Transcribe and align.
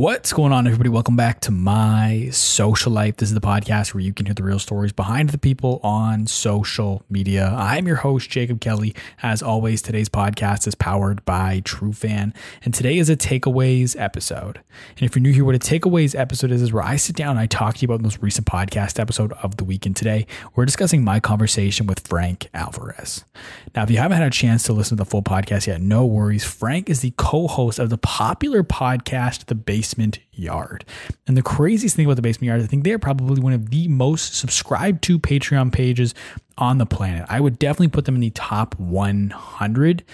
What's 0.00 0.32
going 0.32 0.50
on, 0.50 0.66
everybody? 0.66 0.88
Welcome 0.88 1.14
back 1.14 1.40
to 1.40 1.50
my 1.50 2.30
social 2.32 2.90
life. 2.90 3.18
This 3.18 3.28
is 3.28 3.34
the 3.34 3.40
podcast 3.42 3.92
where 3.92 4.00
you 4.00 4.14
can 4.14 4.24
hear 4.24 4.34
the 4.34 4.42
real 4.42 4.58
stories 4.58 4.92
behind 4.92 5.28
the 5.28 5.36
people 5.36 5.78
on 5.82 6.26
social 6.26 7.02
media. 7.10 7.54
I'm 7.54 7.86
your 7.86 7.96
host, 7.96 8.30
Jacob 8.30 8.62
Kelly. 8.62 8.94
As 9.22 9.42
always, 9.42 9.82
today's 9.82 10.08
podcast 10.08 10.66
is 10.66 10.74
powered 10.74 11.22
by 11.26 11.60
Trufan, 11.66 12.34
and 12.64 12.72
today 12.72 12.96
is 12.96 13.10
a 13.10 13.16
takeaways 13.16 13.94
episode. 14.00 14.62
And 14.96 15.02
if 15.02 15.14
you're 15.14 15.20
new 15.20 15.34
here, 15.34 15.44
what 15.44 15.54
a 15.54 15.58
takeaways 15.58 16.18
episode 16.18 16.50
is 16.50 16.62
is 16.62 16.72
where 16.72 16.82
I 16.82 16.96
sit 16.96 17.14
down 17.14 17.32
and 17.32 17.40
I 17.40 17.44
talk 17.44 17.74
to 17.74 17.82
you 17.82 17.84
about 17.84 17.98
the 17.98 18.04
most 18.04 18.22
recent 18.22 18.46
podcast 18.46 18.98
episode 18.98 19.34
of 19.42 19.58
the 19.58 19.64
week. 19.64 19.84
And 19.84 19.94
today, 19.94 20.26
we're 20.54 20.64
discussing 20.64 21.04
my 21.04 21.20
conversation 21.20 21.86
with 21.86 22.08
Frank 22.08 22.48
Alvarez. 22.54 23.26
Now, 23.76 23.82
if 23.82 23.90
you 23.90 23.98
haven't 23.98 24.16
had 24.16 24.26
a 24.26 24.30
chance 24.30 24.62
to 24.62 24.72
listen 24.72 24.96
to 24.96 25.04
the 25.04 25.10
full 25.10 25.22
podcast 25.22 25.66
yet, 25.66 25.82
no 25.82 26.06
worries. 26.06 26.42
Frank 26.42 26.88
is 26.88 27.02
the 27.02 27.12
co-host 27.18 27.78
of 27.78 27.90
the 27.90 27.98
popular 27.98 28.62
podcast, 28.62 29.44
The 29.44 29.54
Basement 29.90 30.20
Yard. 30.32 30.84
And 31.26 31.36
the 31.36 31.42
craziest 31.42 31.96
thing 31.96 32.04
about 32.04 32.14
the 32.14 32.22
Basement 32.22 32.46
Yard, 32.46 32.62
I 32.62 32.66
think 32.66 32.84
they're 32.84 32.98
probably 32.98 33.40
one 33.40 33.52
of 33.52 33.70
the 33.70 33.88
most 33.88 34.34
subscribed 34.34 35.02
to 35.04 35.18
Patreon 35.18 35.72
pages 35.72 36.14
on 36.56 36.78
the 36.78 36.86
planet. 36.86 37.26
I 37.28 37.40
would 37.40 37.58
definitely 37.58 37.88
put 37.88 38.04
them 38.04 38.14
in 38.14 38.20
the 38.20 38.30
top 38.30 38.78
100 38.78 40.04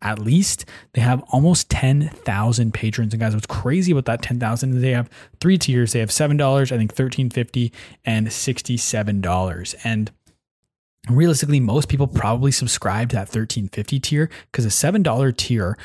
at 0.00 0.18
least. 0.18 0.64
They 0.94 1.02
have 1.02 1.22
almost 1.32 1.68
10,000 1.68 2.72
patrons. 2.72 3.12
And 3.12 3.20
guys, 3.20 3.34
what's 3.34 3.46
crazy 3.46 3.92
about 3.92 4.06
that 4.06 4.22
10,000 4.22 4.74
is 4.74 4.80
they 4.80 4.92
have 4.92 5.10
three 5.40 5.58
tiers. 5.58 5.92
They 5.92 6.00
have 6.00 6.08
$7, 6.08 6.72
I 6.72 6.76
think 6.78 6.94
13.50 6.94 7.72
and 8.06 8.28
$67. 8.28 9.74
And 9.84 10.10
realistically, 11.10 11.60
most 11.60 11.88
people 11.90 12.06
probably 12.06 12.52
subscribe 12.52 13.10
to 13.10 13.16
that 13.16 13.30
13.50 13.30 14.02
tier 14.02 14.30
because 14.50 14.64
a 14.64 14.68
$7 14.68 15.36
tier 15.36 15.76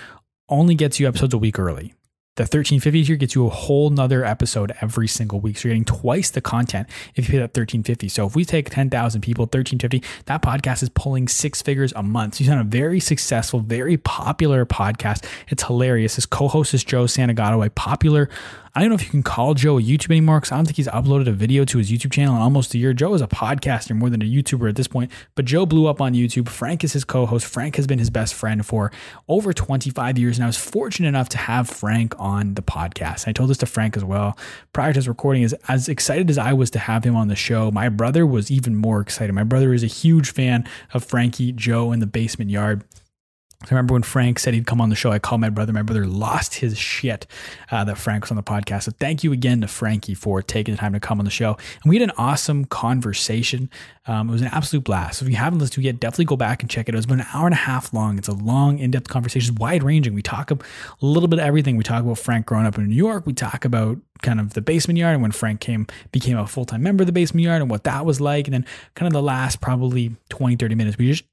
only 0.48 0.76
gets 0.76 1.02
you 1.02 1.08
episodes 1.08 1.34
a 1.34 1.38
week 1.38 1.60
early. 1.60 1.94
The 2.38 2.44
1350 2.44 3.04
tier 3.04 3.16
gets 3.18 3.36
you 3.36 3.46
a 3.46 3.50
whole 3.50 3.90
nother 3.90 4.24
episode 4.24 4.72
every 4.80 5.10
single 5.10 5.42
week. 5.42 5.58
So 5.58 5.68
you're 5.68 5.76
getting 5.76 5.84
twice 5.84 6.30
the 6.30 6.40
content 6.40 6.88
if 7.14 7.26
you 7.26 7.32
pay 7.32 7.38
that 7.40 7.52
1350. 7.54 8.08
So 8.08 8.26
if 8.26 8.38
we 8.38 8.46
take 8.46 8.70
10,000 8.70 9.20
people, 9.20 9.44
1350, 9.44 10.02
that 10.28 10.42
podcast 10.42 10.82
is 10.82 10.88
pulling 10.88 11.28
six 11.28 11.62
figures 11.62 11.92
a 11.94 12.02
month. 12.02 12.36
So 12.36 12.38
he's 12.46 12.50
on 12.50 12.58
a 12.58 12.64
very 12.64 13.02
successful, 13.02 13.60
very 13.60 13.98
popular 13.98 14.66
podcast. 14.66 15.26
It's 15.50 15.64
hilarious. 15.64 16.16
His 16.16 16.26
co-host 16.26 16.74
is 16.74 16.86
Joe 16.86 17.04
Santagato, 17.04 17.66
a 17.66 17.70
popular 17.70 18.30
I 18.74 18.80
don't 18.80 18.90
know 18.90 18.96
if 18.96 19.04
you 19.04 19.10
can 19.10 19.24
call 19.24 19.54
Joe 19.54 19.78
a 19.78 19.82
YouTube 19.82 20.12
anymore 20.12 20.40
because 20.40 20.54
I 20.54 20.56
don't 20.56 20.64
think 20.64 20.78
he's 20.78 20.88
uploaded 20.88 21.28
a 21.28 21.34
video 21.34 21.66
to 21.66 21.78
his 21.78 21.92
YouTube 21.92 22.14
channel 22.14 22.36
in 22.36 22.42
almost 22.42 22.74
a 22.74 22.78
year. 22.78 22.94
Joe 22.94 23.14
is 23.14 23.22
a 23.22 23.28
podcaster 23.28 23.94
more 23.94 24.10
than 24.10 24.22
a 24.22 24.26
YouTuber 24.26 24.70
at 24.70 24.78
this 24.78 24.88
point, 24.88 25.12
but 25.36 25.44
Joe 25.44 25.66
blew 25.66 25.88
up 25.88 26.00
on 26.00 26.14
YouTube. 26.14 26.48
Frank 26.48 26.86
is 26.86 26.94
his 26.94 27.04
co 27.04 27.26
host. 27.26 27.46
Frank 27.46 27.76
has 27.76 27.86
been 27.86 28.00
his 28.00 28.10
best 28.10 28.34
friend 28.34 28.66
for 28.66 28.90
over 29.28 29.52
25 29.52 30.18
years. 30.18 30.38
And 30.38 30.46
I 30.46 30.48
was 30.48 30.58
fortunate 30.58 31.10
enough 31.10 31.28
to 31.30 31.38
have 31.38 31.70
Frank 31.70 32.16
on 32.18 32.54
the 32.54 32.62
podcast. 32.62 33.28
I 33.28 33.34
told 33.34 33.50
this 33.50 33.58
to 33.58 33.66
Frank 33.66 33.98
as 33.98 34.06
well 34.06 34.38
prior 34.72 34.94
to 34.94 34.98
his 34.98 35.08
recording. 35.08 35.44
Is 35.44 35.54
as 35.68 35.90
excited 35.90 36.30
as 36.30 36.38
I 36.38 36.54
was 36.54 36.72
to 36.72 36.80
have 36.80 37.04
him 37.04 37.16
on 37.16 37.28
the 37.28 37.36
show, 37.36 37.72
my 37.72 37.90
brother 37.90 38.26
was 38.26 38.50
even 38.50 38.78
more 38.78 39.02
excited. 39.02 39.34
My 39.34 39.44
brother 39.44 39.74
is 39.74 39.84
a 39.84 39.88
huge 39.88 40.32
fan 40.32 40.66
of 40.94 41.04
Frankie, 41.04 41.52
Joe, 41.52 41.92
and 41.92 42.02
the 42.02 42.08
basement 42.08 42.50
yard. 42.50 42.86
I 43.64 43.70
remember 43.70 43.94
when 43.94 44.04
Frank 44.04 44.40
said 44.40 44.56
he'd 44.56 44.66
come 44.66 44.82
on 44.82 44.90
the 44.90 44.96
show. 44.96 45.12
I 45.12 45.20
called 45.20 45.40
my 45.40 45.50
brother. 45.50 45.72
My 45.72 45.84
brother 45.84 46.08
lost 46.08 46.56
his 46.56 46.78
shit 46.78 47.28
uh, 47.70 47.84
that 47.84 47.98
Frank 47.98 48.24
was 48.24 48.32
on 48.32 48.38
the 48.38 48.44
podcast. 48.44 48.84
So 48.84 48.92
thank 49.00 49.24
you 49.24 49.32
again 49.32 49.62
to 49.62 49.68
Frankie 49.68 50.16
for 50.16 50.42
taking 50.42 50.74
the 50.74 50.80
time 50.80 50.94
to 50.94 51.00
come 51.00 51.20
on 51.20 51.26
the 51.26 51.32
show. 51.32 51.58
And 51.84 51.90
we 51.90 52.00
had 52.00 52.10
an 52.10 52.16
awesome 52.18 52.66
conversation. 52.66 53.70
Um, 54.08 54.30
it 54.30 54.32
was 54.32 54.42
an 54.42 54.48
absolute 54.48 54.84
blast. 54.84 55.20
So 55.20 55.26
if 55.26 55.32
you 55.32 55.38
haven't 55.38 55.60
listened 55.60 55.76
to 55.76 55.82
it 55.82 55.86
yet, 55.86 56.00
definitely 56.00 56.26
go 56.26 56.36
back 56.36 56.64
and 56.64 56.70
check 56.72 56.90
it. 56.90 56.96
It 56.96 56.98
was 56.98 57.06
about 57.06 57.20
an 57.20 57.28
hour 57.34 57.46
and 57.46 57.54
a 57.54 57.58
half 57.58 57.94
long. 57.94 58.18
It's 58.18 58.28
a 58.28 58.34
long, 58.34 58.80
in-depth 58.80 59.10
conversation, 59.10 59.54
wide 59.56 59.84
ranging. 59.84 60.16
We 60.16 60.24
talk 60.24 60.50
a 60.50 60.58
little 61.02 61.30
bit 61.30 61.38
of 61.38 61.46
everything. 61.46 61.78
We 61.78 61.84
talk 61.84 62.04
about 62.04 62.18
Frank 62.18 62.48
growing 62.48 62.66
up 62.66 62.80
in 62.80 62.88
New 62.88 62.96
York. 62.96 63.28
We 63.28 63.34
talk 63.34 63.64
about 63.64 64.00
kind 64.24 64.40
of 64.40 64.54
the 64.54 64.62
basement 64.62 64.98
yard 64.98 65.14
and 65.14 65.22
when 65.22 65.32
Frank 65.32 65.60
came 65.60 65.88
became 66.12 66.38
a 66.38 66.48
full-time 66.48 66.82
member 66.82 67.04
of 67.04 67.08
the 67.08 67.12
basement 67.12 67.44
yard 67.44 67.62
and 67.62 67.70
what 67.70 67.84
that 67.84 68.06
was 68.06 68.20
like. 68.20 68.48
And 68.48 68.56
then 68.56 68.66
kind 68.96 69.08
of 69.08 69.14
the 69.14 69.22
last 69.22 69.62
probably 69.62 70.16
20, 70.30 70.56
30 70.56 70.76
minutes, 70.76 70.98
we 70.98 71.12
just 71.12 71.24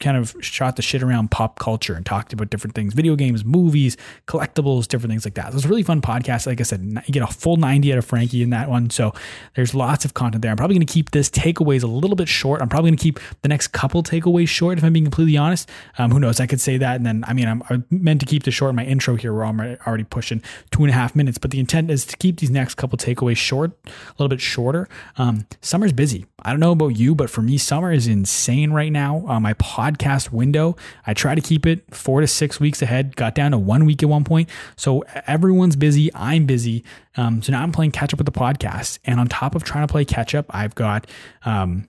kind 0.00 0.16
of 0.16 0.34
shot 0.40 0.76
the 0.76 0.82
shit 0.82 1.02
around 1.02 1.30
pop 1.30 1.58
culture 1.58 1.94
and 1.94 2.06
talked 2.06 2.32
about 2.32 2.50
different 2.50 2.74
things 2.74 2.94
video 2.94 3.16
games, 3.16 3.44
movies, 3.44 3.96
collectibles, 4.26 4.86
different 4.86 5.10
things 5.10 5.24
like 5.24 5.34
that. 5.34 5.50
So 5.50 5.56
it's 5.56 5.64
a 5.64 5.68
really 5.68 5.82
fun 5.82 6.00
podcast. 6.00 6.46
Like 6.46 6.60
I 6.60 6.64
said, 6.64 6.80
you 7.06 7.12
get 7.12 7.22
a 7.22 7.26
full 7.26 7.56
90 7.56 7.92
out 7.92 7.98
of 7.98 8.04
Frankie 8.04 8.42
in 8.42 8.50
that 8.50 8.68
one. 8.68 8.90
So 8.90 9.12
there's 9.54 9.74
lots 9.74 10.04
of 10.04 10.14
content 10.14 10.42
there. 10.42 10.50
I'm 10.50 10.56
probably 10.56 10.76
going 10.76 10.86
to 10.86 10.92
keep 10.92 11.10
this 11.10 11.28
takeaways 11.28 11.82
a 11.82 11.86
little 11.86 12.16
bit 12.16 12.28
short. 12.28 12.62
I'm 12.62 12.68
probably 12.68 12.90
going 12.90 12.98
to 12.98 13.02
keep 13.02 13.18
the 13.42 13.48
next 13.48 13.68
couple 13.68 14.02
takeaways 14.02 14.48
short, 14.48 14.78
if 14.78 14.84
I'm 14.84 14.92
being 14.92 15.04
completely 15.04 15.36
honest. 15.36 15.68
Um, 15.98 16.10
who 16.10 16.20
knows? 16.20 16.40
I 16.40 16.46
could 16.46 16.60
say 16.60 16.76
that. 16.78 16.96
And 16.96 17.06
then, 17.06 17.24
I 17.26 17.32
mean, 17.32 17.48
I'm, 17.48 17.62
I'm 17.68 17.84
meant 17.90 18.20
to 18.20 18.26
keep 18.26 18.44
this 18.44 18.54
short. 18.54 18.70
in 18.70 18.76
My 18.76 18.84
intro 18.84 19.16
here, 19.16 19.34
where 19.34 19.44
I'm 19.44 19.60
already 19.86 20.04
pushing 20.04 20.42
two 20.70 20.84
and 20.84 20.90
a 20.90 20.94
half 20.94 21.16
minutes, 21.16 21.38
but 21.38 21.50
the 21.50 21.58
intent 21.58 21.90
is 21.90 22.04
to 22.06 22.16
keep 22.16 22.38
these 22.38 22.50
next 22.50 22.76
couple 22.76 22.96
takeaways 22.98 23.36
short, 23.36 23.72
a 23.86 23.90
little 24.18 24.28
bit 24.28 24.40
shorter. 24.40 24.88
Um, 25.16 25.46
summer's 25.60 25.92
busy. 25.92 26.26
I 26.42 26.50
don't 26.50 26.60
know 26.60 26.72
about 26.72 26.96
you, 26.96 27.14
but 27.14 27.30
for 27.30 27.42
me, 27.42 27.58
summer 27.58 27.92
is 27.92 28.06
insane 28.06 28.70
right 28.70 28.92
now. 28.92 29.38
My 29.40 29.54
podcast 29.78 30.32
window, 30.32 30.76
I 31.06 31.14
try 31.14 31.34
to 31.34 31.40
keep 31.40 31.66
it 31.66 31.94
four 31.94 32.20
to 32.20 32.26
six 32.26 32.58
weeks 32.58 32.82
ahead. 32.82 33.14
Got 33.16 33.34
down 33.34 33.52
to 33.52 33.58
one 33.58 33.84
week 33.84 34.02
at 34.02 34.08
one 34.08 34.24
point. 34.24 34.48
So 34.76 35.04
everyone's 35.26 35.76
busy. 35.76 36.10
I'm 36.14 36.46
busy. 36.46 36.84
Um, 37.16 37.42
so 37.42 37.52
now 37.52 37.62
I'm 37.62 37.72
playing 37.72 37.92
catch 37.92 38.12
up 38.12 38.18
with 38.18 38.26
the 38.26 38.32
podcast. 38.32 38.98
And 39.04 39.20
on 39.20 39.28
top 39.28 39.54
of 39.54 39.62
trying 39.62 39.86
to 39.86 39.90
play 39.90 40.04
catch 40.04 40.34
up, 40.34 40.46
I've 40.50 40.74
got 40.74 41.06
um, 41.44 41.88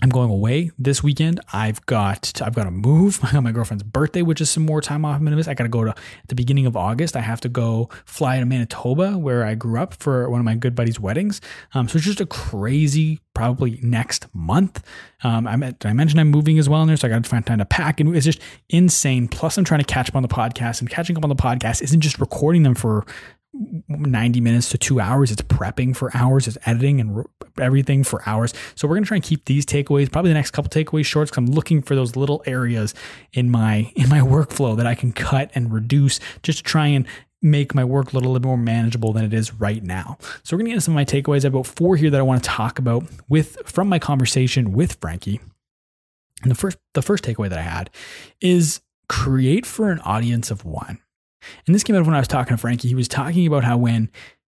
I'm 0.00 0.10
going 0.10 0.30
away 0.30 0.70
this 0.78 1.02
weekend. 1.02 1.40
I've 1.52 1.84
got 1.86 2.40
I've 2.40 2.54
got 2.54 2.64
to 2.64 2.70
move. 2.70 3.18
I 3.24 3.32
got 3.32 3.42
my 3.42 3.50
girlfriend's 3.50 3.82
birthday, 3.82 4.22
which 4.22 4.40
is 4.40 4.48
some 4.48 4.64
more 4.64 4.80
time 4.80 5.04
off 5.04 5.20
miss. 5.20 5.48
I 5.48 5.54
got 5.54 5.64
to 5.64 5.68
go 5.68 5.84
to 5.84 5.94
the 6.28 6.34
beginning 6.34 6.66
of 6.66 6.76
August. 6.76 7.16
I 7.16 7.20
have 7.20 7.40
to 7.42 7.48
go 7.48 7.88
fly 8.04 8.38
to 8.38 8.46
Manitoba, 8.46 9.18
where 9.18 9.44
I 9.44 9.54
grew 9.54 9.80
up, 9.80 9.94
for 9.94 10.30
one 10.30 10.40
of 10.40 10.44
my 10.44 10.54
good 10.54 10.74
buddies' 10.74 11.00
weddings. 11.00 11.40
Um, 11.74 11.88
so 11.88 11.96
it's 11.96 12.06
just 12.06 12.20
a 12.20 12.26
crazy, 12.26 13.20
probably 13.34 13.80
next 13.82 14.32
month. 14.32 14.84
Um, 15.24 15.48
I, 15.48 15.74
I 15.84 15.92
mentioned 15.92 16.20
I'm 16.20 16.30
moving 16.30 16.58
as 16.60 16.68
well 16.68 16.82
in 16.82 16.88
there, 16.88 16.96
so 16.96 17.08
I 17.08 17.10
got 17.10 17.24
to 17.24 17.28
find 17.28 17.44
time 17.44 17.58
to 17.58 17.64
pack, 17.64 17.98
and 17.98 18.14
it's 18.14 18.24
just 18.24 18.40
insane. 18.68 19.26
Plus, 19.26 19.58
I'm 19.58 19.64
trying 19.64 19.80
to 19.80 19.86
catch 19.86 20.08
up 20.08 20.14
on 20.14 20.22
the 20.22 20.28
podcast, 20.28 20.80
and 20.80 20.88
catching 20.88 21.16
up 21.16 21.24
on 21.24 21.28
the 21.28 21.36
podcast 21.36 21.82
isn't 21.82 22.00
just 22.00 22.20
recording 22.20 22.62
them 22.62 22.76
for 22.76 23.04
90 23.88 24.40
minutes 24.40 24.68
to 24.70 24.78
two 24.78 25.00
hours. 25.00 25.30
It's 25.30 25.42
prepping 25.42 25.96
for 25.96 26.10
hours. 26.16 26.46
It's 26.46 26.58
editing 26.66 27.00
and 27.00 27.24
everything 27.58 28.04
for 28.04 28.22
hours. 28.26 28.54
So 28.74 28.86
we're 28.86 28.94
going 28.94 29.04
to 29.04 29.08
try 29.08 29.16
and 29.16 29.24
keep 29.24 29.44
these 29.46 29.66
takeaways, 29.66 30.10
probably 30.10 30.30
the 30.30 30.34
next 30.34 30.52
couple 30.52 30.70
takeaways 30.70 31.06
shorts. 31.06 31.30
Cause 31.30 31.38
I'm 31.38 31.46
looking 31.46 31.82
for 31.82 31.94
those 31.94 32.16
little 32.16 32.42
areas 32.46 32.94
in 33.32 33.50
my, 33.50 33.92
in 33.96 34.08
my 34.08 34.20
workflow 34.28 34.76
that 34.76 34.86
I 34.86 34.94
can 34.94 35.12
cut 35.12 35.50
and 35.54 35.72
reduce 35.72 36.20
just 36.42 36.58
to 36.58 36.64
try 36.64 36.86
and 36.86 37.06
make 37.40 37.74
my 37.74 37.84
work 37.84 38.12
a 38.12 38.16
little 38.16 38.32
bit 38.32 38.44
more 38.44 38.58
manageable 38.58 39.12
than 39.12 39.24
it 39.24 39.32
is 39.32 39.54
right 39.54 39.82
now. 39.82 40.18
So 40.42 40.56
we're 40.56 40.60
going 40.60 40.66
to 40.66 40.70
get 40.70 40.74
into 40.74 40.80
some 40.82 40.92
of 40.92 40.96
my 40.96 41.04
takeaways. 41.04 41.40
I 41.40 41.46
have 41.46 41.54
about 41.54 41.66
four 41.66 41.96
here 41.96 42.10
that 42.10 42.18
I 42.18 42.22
want 42.22 42.42
to 42.42 42.48
talk 42.48 42.78
about 42.78 43.04
with, 43.28 43.58
from 43.64 43.88
my 43.88 43.98
conversation 43.98 44.72
with 44.72 44.94
Frankie. 45.00 45.40
And 46.42 46.50
the 46.50 46.56
first, 46.56 46.78
the 46.94 47.02
first 47.02 47.24
takeaway 47.24 47.48
that 47.48 47.58
I 47.58 47.62
had 47.62 47.90
is 48.40 48.80
create 49.08 49.66
for 49.66 49.90
an 49.90 50.00
audience 50.00 50.50
of 50.50 50.64
one. 50.64 51.00
And 51.66 51.74
this 51.74 51.84
came 51.84 51.96
out 51.96 52.00
of 52.00 52.06
when 52.06 52.16
I 52.16 52.20
was 52.20 52.28
talking 52.28 52.56
to 52.56 52.60
Frankie. 52.60 52.88
He 52.88 52.94
was 52.94 53.08
talking 53.08 53.46
about 53.46 53.64
how 53.64 53.76
when 53.76 54.10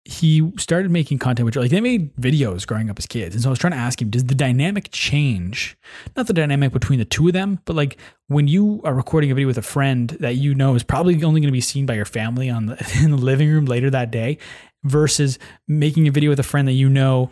he 0.04 0.52
started 0.58 0.90
making 0.90 1.20
content, 1.20 1.46
which 1.46 1.56
like 1.56 1.70
they 1.70 1.80
made 1.80 2.16
videos 2.16 2.66
growing 2.66 2.90
up 2.90 2.98
as 2.98 3.06
kids. 3.06 3.36
And 3.36 3.44
so 3.44 3.50
I 3.50 3.52
was 3.52 3.60
trying 3.60 3.74
to 3.74 3.78
ask 3.78 4.02
him, 4.02 4.10
does 4.10 4.26
the 4.26 4.34
dynamic 4.34 4.90
change? 4.92 5.78
Not 6.18 6.26
the 6.26 6.34
dynamic 6.34 6.72
between 6.72 6.98
the 6.98 7.06
two 7.06 7.28
of 7.28 7.34
them, 7.34 7.60
but 7.66 7.76
like 7.76 7.98
when 8.28 8.48
you 8.48 8.82
are 8.84 8.96
recording 8.96 9.30
a 9.32 9.36
video 9.36 9.48
with 9.48 9.60
a 9.60 9.64
friend 9.64 10.10
that 10.20 10.36
you 10.36 10.56
know 10.56 10.74
is 10.74 10.84
probably 10.84 11.14
only 11.24 11.40
going 11.40 11.44
to 11.44 11.52
be 11.52 11.62
seen 11.62 11.86
by 11.86 11.94
your 11.94 12.06
family 12.06 12.50
on 12.50 12.66
the, 12.66 13.00
in 13.04 13.12
the 13.12 13.18
living 13.18 13.50
room 13.50 13.66
later 13.66 13.92
that 13.92 14.10
day 14.10 14.40
versus 14.84 15.38
making 15.68 16.08
a 16.08 16.12
video 16.12 16.32
with 16.32 16.40
a 16.40 16.44
friend 16.44 16.68
that 16.68 16.74
you 16.74 16.90
know 16.90 17.30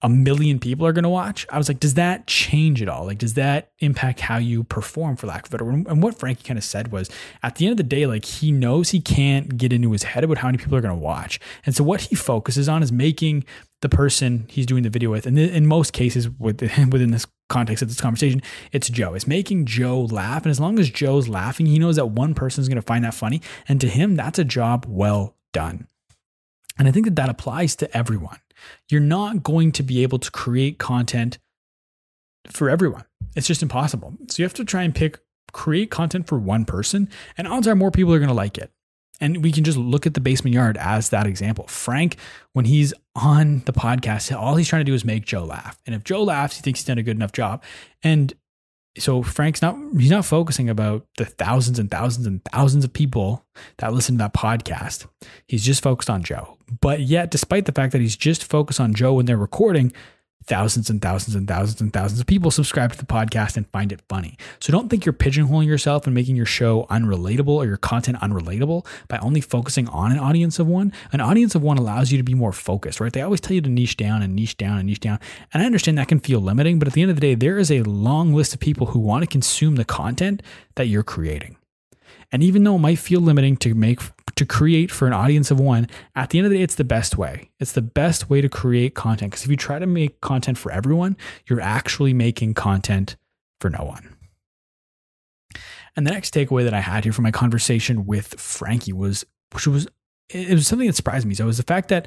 a 0.00 0.08
million 0.08 0.60
people 0.60 0.86
are 0.86 0.92
going 0.92 1.02
to 1.02 1.08
watch. 1.08 1.44
I 1.50 1.58
was 1.58 1.68
like, 1.68 1.80
does 1.80 1.94
that 1.94 2.26
change 2.28 2.80
at 2.80 2.88
all? 2.88 3.06
Like, 3.06 3.18
does 3.18 3.34
that 3.34 3.72
impact 3.80 4.20
how 4.20 4.36
you 4.36 4.62
perform, 4.62 5.16
for 5.16 5.26
lack 5.26 5.46
of 5.46 5.50
better 5.50 5.64
word? 5.64 5.86
And 5.88 6.02
what 6.02 6.18
Frankie 6.18 6.44
kind 6.44 6.56
of 6.56 6.62
said 6.62 6.92
was, 6.92 7.10
at 7.42 7.56
the 7.56 7.66
end 7.66 7.72
of 7.72 7.76
the 7.78 7.82
day, 7.82 8.06
like 8.06 8.24
he 8.24 8.52
knows 8.52 8.90
he 8.90 9.00
can't 9.00 9.56
get 9.58 9.72
into 9.72 9.90
his 9.90 10.04
head 10.04 10.22
about 10.22 10.38
how 10.38 10.48
many 10.48 10.58
people 10.58 10.76
are 10.76 10.80
going 10.80 10.94
to 10.94 11.00
watch, 11.00 11.40
and 11.66 11.74
so 11.74 11.82
what 11.82 12.02
he 12.02 12.14
focuses 12.14 12.68
on 12.68 12.82
is 12.82 12.92
making 12.92 13.44
the 13.80 13.88
person 13.88 14.46
he's 14.48 14.66
doing 14.66 14.84
the 14.84 14.90
video 14.90 15.10
with, 15.10 15.26
and 15.26 15.36
in 15.38 15.66
most 15.66 15.92
cases, 15.92 16.28
within 16.38 17.10
this 17.10 17.26
context 17.48 17.82
of 17.82 17.88
this 17.88 18.00
conversation, 18.00 18.42
it's 18.70 18.88
Joe. 18.88 19.14
It's 19.14 19.26
making 19.26 19.66
Joe 19.66 20.02
laugh, 20.02 20.44
and 20.44 20.50
as 20.50 20.60
long 20.60 20.78
as 20.78 20.90
Joe's 20.90 21.28
laughing, 21.28 21.66
he 21.66 21.80
knows 21.80 21.96
that 21.96 22.06
one 22.06 22.34
person 22.34 22.62
is 22.62 22.68
going 22.68 22.76
to 22.76 22.82
find 22.82 23.04
that 23.04 23.14
funny, 23.14 23.42
and 23.66 23.80
to 23.80 23.88
him, 23.88 24.14
that's 24.14 24.38
a 24.38 24.44
job 24.44 24.86
well 24.88 25.34
done. 25.52 25.88
And 26.78 26.86
I 26.86 26.92
think 26.92 27.06
that 27.06 27.16
that 27.16 27.28
applies 27.28 27.74
to 27.76 27.96
everyone 27.96 28.38
you're 28.88 29.00
not 29.00 29.42
going 29.42 29.72
to 29.72 29.82
be 29.82 30.02
able 30.02 30.18
to 30.18 30.30
create 30.30 30.78
content 30.78 31.38
for 32.46 32.70
everyone. 32.70 33.04
It's 33.36 33.46
just 33.46 33.62
impossible. 33.62 34.14
So 34.28 34.42
you 34.42 34.44
have 34.44 34.54
to 34.54 34.64
try 34.64 34.82
and 34.82 34.94
pick, 34.94 35.18
create 35.52 35.90
content 35.90 36.26
for 36.26 36.38
one 36.38 36.64
person, 36.64 37.08
and 37.36 37.46
odds 37.46 37.68
are 37.68 37.74
more 37.74 37.90
people 37.90 38.14
are 38.14 38.18
going 38.18 38.28
to 38.28 38.34
like 38.34 38.58
it. 38.58 38.70
And 39.20 39.42
we 39.42 39.50
can 39.50 39.64
just 39.64 39.78
look 39.78 40.06
at 40.06 40.14
the 40.14 40.20
basement 40.20 40.54
yard 40.54 40.76
as 40.76 41.10
that 41.10 41.26
example. 41.26 41.66
Frank, 41.66 42.16
when 42.52 42.64
he's 42.64 42.94
on 43.16 43.62
the 43.66 43.72
podcast, 43.72 44.36
all 44.36 44.54
he's 44.54 44.68
trying 44.68 44.80
to 44.80 44.84
do 44.84 44.94
is 44.94 45.04
make 45.04 45.24
Joe 45.24 45.44
laugh. 45.44 45.78
And 45.86 45.94
if 45.94 46.04
Joe 46.04 46.22
laughs, 46.22 46.56
he 46.56 46.62
thinks 46.62 46.80
he's 46.80 46.86
done 46.86 46.98
a 46.98 47.02
good 47.02 47.16
enough 47.16 47.32
job. 47.32 47.64
And 48.02 48.32
so 48.96 49.22
Frank's 49.22 49.62
not 49.62 49.76
he's 49.98 50.10
not 50.10 50.24
focusing 50.24 50.68
about 50.68 51.06
the 51.16 51.24
thousands 51.24 51.78
and 51.78 51.90
thousands 51.90 52.26
and 52.26 52.44
thousands 52.44 52.84
of 52.84 52.92
people 52.92 53.44
that 53.78 53.92
listen 53.92 54.16
to 54.16 54.18
that 54.18 54.34
podcast. 54.34 55.06
He's 55.46 55.64
just 55.64 55.82
focused 55.82 56.10
on 56.10 56.22
Joe. 56.22 56.56
But 56.80 57.00
yet, 57.00 57.30
despite 57.30 57.66
the 57.66 57.72
fact 57.72 57.92
that 57.92 58.00
he's 58.00 58.16
just 58.16 58.44
focused 58.44 58.80
on 58.80 58.94
Joe 58.94 59.14
when 59.14 59.26
they're 59.26 59.36
recording, 59.36 59.92
thousands 60.48 60.88
and 60.88 61.00
thousands 61.02 61.36
and 61.36 61.46
thousands 61.46 61.80
and 61.80 61.92
thousands 61.92 62.20
of 62.20 62.26
people 62.26 62.50
subscribe 62.50 62.90
to 62.90 62.98
the 62.98 63.04
podcast 63.04 63.56
and 63.56 63.68
find 63.68 63.92
it 63.92 64.00
funny. 64.08 64.36
So 64.60 64.72
don't 64.72 64.88
think 64.88 65.04
you're 65.04 65.12
pigeonholing 65.12 65.66
yourself 65.66 66.06
and 66.06 66.14
making 66.14 66.36
your 66.36 66.46
show 66.46 66.86
unrelatable 66.90 67.48
or 67.48 67.66
your 67.66 67.76
content 67.76 68.18
unrelatable 68.18 68.86
by 69.08 69.18
only 69.18 69.42
focusing 69.42 69.88
on 69.88 70.10
an 70.10 70.18
audience 70.18 70.58
of 70.58 70.66
one. 70.66 70.92
An 71.12 71.20
audience 71.20 71.54
of 71.54 71.62
one 71.62 71.76
allows 71.76 72.10
you 72.10 72.16
to 72.16 72.24
be 72.24 72.34
more 72.34 72.52
focused, 72.52 72.98
right? 72.98 73.12
They 73.12 73.20
always 73.20 73.42
tell 73.42 73.54
you 73.54 73.60
to 73.60 73.68
niche 73.68 73.98
down 73.98 74.22
and 74.22 74.34
niche 74.34 74.56
down 74.56 74.78
and 74.78 74.86
niche 74.86 75.00
down. 75.00 75.20
And 75.52 75.62
I 75.62 75.66
understand 75.66 75.98
that 75.98 76.08
can 76.08 76.20
feel 76.20 76.40
limiting, 76.40 76.78
but 76.78 76.88
at 76.88 76.94
the 76.94 77.02
end 77.02 77.10
of 77.10 77.16
the 77.16 77.20
day, 77.20 77.34
there 77.34 77.58
is 77.58 77.70
a 77.70 77.82
long 77.82 78.32
list 78.32 78.54
of 78.54 78.60
people 78.60 78.88
who 78.88 78.98
want 78.98 79.22
to 79.22 79.26
consume 79.26 79.76
the 79.76 79.84
content 79.84 80.42
that 80.76 80.86
you're 80.86 81.02
creating. 81.02 81.57
And 82.30 82.42
even 82.42 82.64
though 82.64 82.76
it 82.76 82.80
might 82.80 82.98
feel 82.98 83.20
limiting 83.20 83.56
to 83.58 83.74
make 83.74 84.00
to 84.36 84.44
create 84.44 84.90
for 84.90 85.06
an 85.06 85.12
audience 85.12 85.50
of 85.50 85.58
one, 85.58 85.88
at 86.14 86.30
the 86.30 86.38
end 86.38 86.46
of 86.46 86.50
the 86.50 86.58
day, 86.58 86.62
it's 86.62 86.74
the 86.74 86.84
best 86.84 87.16
way. 87.16 87.50
It's 87.58 87.72
the 87.72 87.82
best 87.82 88.30
way 88.30 88.40
to 88.40 88.48
create 88.48 88.94
content. 88.94 89.32
Because 89.32 89.44
if 89.44 89.50
you 89.50 89.56
try 89.56 89.78
to 89.78 89.86
make 89.86 90.20
content 90.20 90.58
for 90.58 90.70
everyone, 90.70 91.16
you're 91.46 91.60
actually 91.60 92.12
making 92.12 92.54
content 92.54 93.16
for 93.60 93.70
no 93.70 93.84
one. 93.84 94.16
And 95.96 96.06
the 96.06 96.12
next 96.12 96.32
takeaway 96.32 96.64
that 96.64 96.74
I 96.74 96.80
had 96.80 97.04
here 97.04 97.12
from 97.12 97.24
my 97.24 97.32
conversation 97.32 98.06
with 98.06 98.38
Frankie 98.38 98.92
was, 98.92 99.24
which 99.52 99.66
was, 99.66 99.88
it 100.28 100.50
was 100.50 100.68
something 100.68 100.86
that 100.86 100.94
surprised 100.94 101.26
me. 101.26 101.34
So 101.34 101.44
it 101.44 101.48
was 101.48 101.56
the 101.56 101.64
fact 101.64 101.88
that 101.88 102.06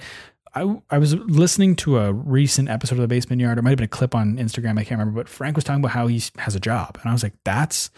I, 0.53 0.77
I 0.89 0.97
was 0.97 1.15
listening 1.15 1.75
to 1.77 1.97
a 1.97 2.13
recent 2.13 2.69
episode 2.69 2.95
of 2.95 3.01
the 3.01 3.07
Basement 3.07 3.41
Yard. 3.41 3.57
It 3.57 3.63
might 3.63 3.71
have 3.71 3.77
been 3.77 3.85
a 3.85 3.89
clip 3.89 4.15
on 4.15 4.38
Instagram. 4.38 4.79
I 4.79 4.83
can't 4.83 5.00
remember, 5.00 5.19
but 5.19 5.27
Frank 5.27 5.56
was 5.56 5.65
talking 5.65 5.81
about 5.81 5.91
how 5.91 6.07
he 6.07 6.21
has 6.38 6.56
a 6.56 6.59
job. 6.59 6.97
And 7.01 7.09
I 7.09 7.13
was 7.13 7.23
like, 7.23 7.33
that's 7.44 7.89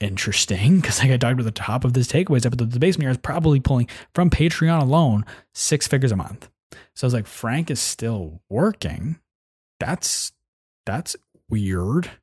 interesting 0.00 0.80
because 0.80 0.98
like 0.98 1.10
I 1.10 1.16
talked 1.16 1.34
about 1.34 1.44
the 1.44 1.50
top 1.50 1.84
of 1.84 1.92
this 1.92 2.08
takeaways 2.08 2.46
episode, 2.46 2.72
the 2.72 2.80
basement 2.80 3.04
yard 3.04 3.16
is 3.16 3.20
probably 3.22 3.60
pulling 3.60 3.88
from 4.14 4.30
Patreon 4.30 4.80
alone 4.80 5.24
six 5.54 5.86
figures 5.86 6.12
a 6.12 6.16
month. 6.16 6.48
So 6.94 7.04
I 7.04 7.06
was 7.06 7.14
like, 7.14 7.26
Frank 7.26 7.70
is 7.70 7.80
still 7.80 8.40
working. 8.48 9.18
That's 9.78 10.32
that's 10.86 11.16
weird. 11.48 12.10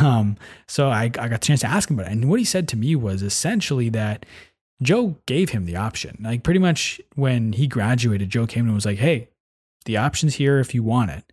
Um, 0.00 0.36
so 0.68 0.88
I, 0.88 1.06
I 1.06 1.08
got 1.08 1.32
a 1.32 1.38
chance 1.38 1.62
to 1.62 1.66
ask 1.66 1.90
him 1.90 1.98
about 1.98 2.08
it. 2.08 2.12
And 2.12 2.30
what 2.30 2.38
he 2.38 2.44
said 2.44 2.68
to 2.68 2.76
me 2.76 2.94
was 2.94 3.24
essentially 3.24 3.88
that 3.88 4.24
Joe 4.80 5.16
gave 5.26 5.50
him 5.50 5.66
the 5.66 5.74
option. 5.74 6.16
Like 6.22 6.44
pretty 6.44 6.60
much 6.60 7.00
when 7.16 7.54
he 7.54 7.66
graduated, 7.66 8.30
Joe 8.30 8.46
came 8.46 8.66
and 8.66 8.74
was 8.74 8.86
like, 8.86 8.98
Hey, 8.98 9.30
the 9.84 9.96
option's 9.96 10.36
here 10.36 10.60
if 10.60 10.76
you 10.76 10.84
want 10.84 11.10
it. 11.10 11.24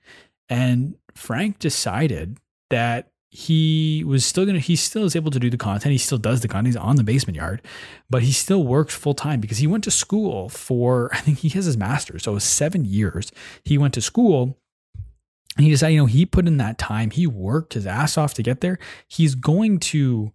And 0.49 0.95
Frank 1.13 1.59
decided 1.59 2.39
that 2.71 3.10
he 3.33 4.03
was 4.05 4.25
still 4.25 4.45
gonna 4.45 4.59
he 4.59 4.75
still 4.75 5.05
is 5.05 5.15
able 5.15 5.31
to 5.31 5.39
do 5.39 5.49
the 5.49 5.57
content. 5.57 5.93
He 5.93 5.97
still 5.97 6.17
does 6.17 6.41
the 6.41 6.49
content. 6.49 6.67
He's 6.67 6.75
on 6.75 6.97
the 6.97 7.03
basement 7.03 7.37
yard 7.37 7.61
but 8.09 8.23
he 8.23 8.31
still 8.33 8.65
works 8.65 8.93
full 8.93 9.13
time 9.13 9.39
because 9.39 9.59
he 9.59 9.67
went 9.67 9.85
to 9.85 9.91
school 9.91 10.49
for 10.49 11.09
i 11.13 11.17
think 11.17 11.39
he 11.39 11.49
has 11.49 11.65
his 11.65 11.77
master's. 11.77 12.23
So 12.23 12.31
it 12.31 12.35
was 12.35 12.43
seven 12.43 12.83
years 12.85 13.31
he 13.63 13.77
went 13.77 13.93
to 13.95 14.01
school. 14.01 14.57
And 15.57 15.65
he 15.65 15.71
decided 15.71 15.95
you 15.95 16.01
know 16.01 16.05
he 16.05 16.25
put 16.25 16.47
in 16.47 16.57
that 16.57 16.77
time. 16.77 17.11
He 17.11 17.25
worked 17.25 17.73
his 17.73 17.87
ass 17.87 18.17
off 18.17 18.33
to 18.35 18.43
get 18.43 18.61
there. 18.61 18.79
He's 19.07 19.35
going 19.35 19.79
to 19.79 20.31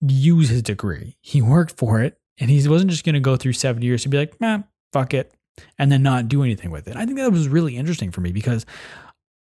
use 0.00 0.48
his 0.48 0.62
degree. 0.62 1.16
He 1.20 1.42
worked 1.42 1.76
for 1.76 2.00
it 2.00 2.18
and 2.38 2.50
he 2.50 2.66
wasn't 2.68 2.90
just 2.90 3.04
going 3.04 3.14
to 3.14 3.20
go 3.20 3.36
through 3.36 3.54
seven 3.54 3.82
years 3.82 4.02
to 4.02 4.08
be 4.08 4.16
like 4.16 4.40
man 4.40 4.64
fuck 4.94 5.12
it 5.12 5.34
and 5.78 5.92
then 5.92 6.02
not 6.02 6.28
do 6.28 6.42
anything 6.42 6.70
with 6.70 6.88
it. 6.88 6.96
I 6.96 7.04
think 7.04 7.18
that 7.18 7.32
was 7.32 7.48
really 7.48 7.76
interesting 7.76 8.10
for 8.12 8.22
me 8.22 8.32
because 8.32 8.64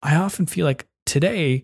i 0.01 0.15
often 0.15 0.47
feel 0.47 0.65
like 0.65 0.87
today 1.05 1.63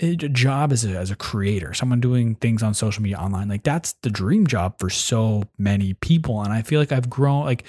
a 0.00 0.14
job 0.14 0.72
as 0.72 0.84
a, 0.84 0.96
as 0.96 1.10
a 1.10 1.16
creator, 1.16 1.72
someone 1.72 2.00
doing 2.00 2.34
things 2.34 2.62
on 2.62 2.74
social 2.74 3.02
media 3.02 3.18
online, 3.18 3.48
like 3.48 3.62
that's 3.62 3.94
the 4.02 4.10
dream 4.10 4.46
job 4.46 4.78
for 4.78 4.90
so 4.90 5.44
many 5.58 5.94
people. 5.94 6.42
And 6.42 6.52
I 6.52 6.62
feel 6.62 6.80
like 6.80 6.92
I've 6.92 7.08
grown, 7.08 7.46
like 7.46 7.64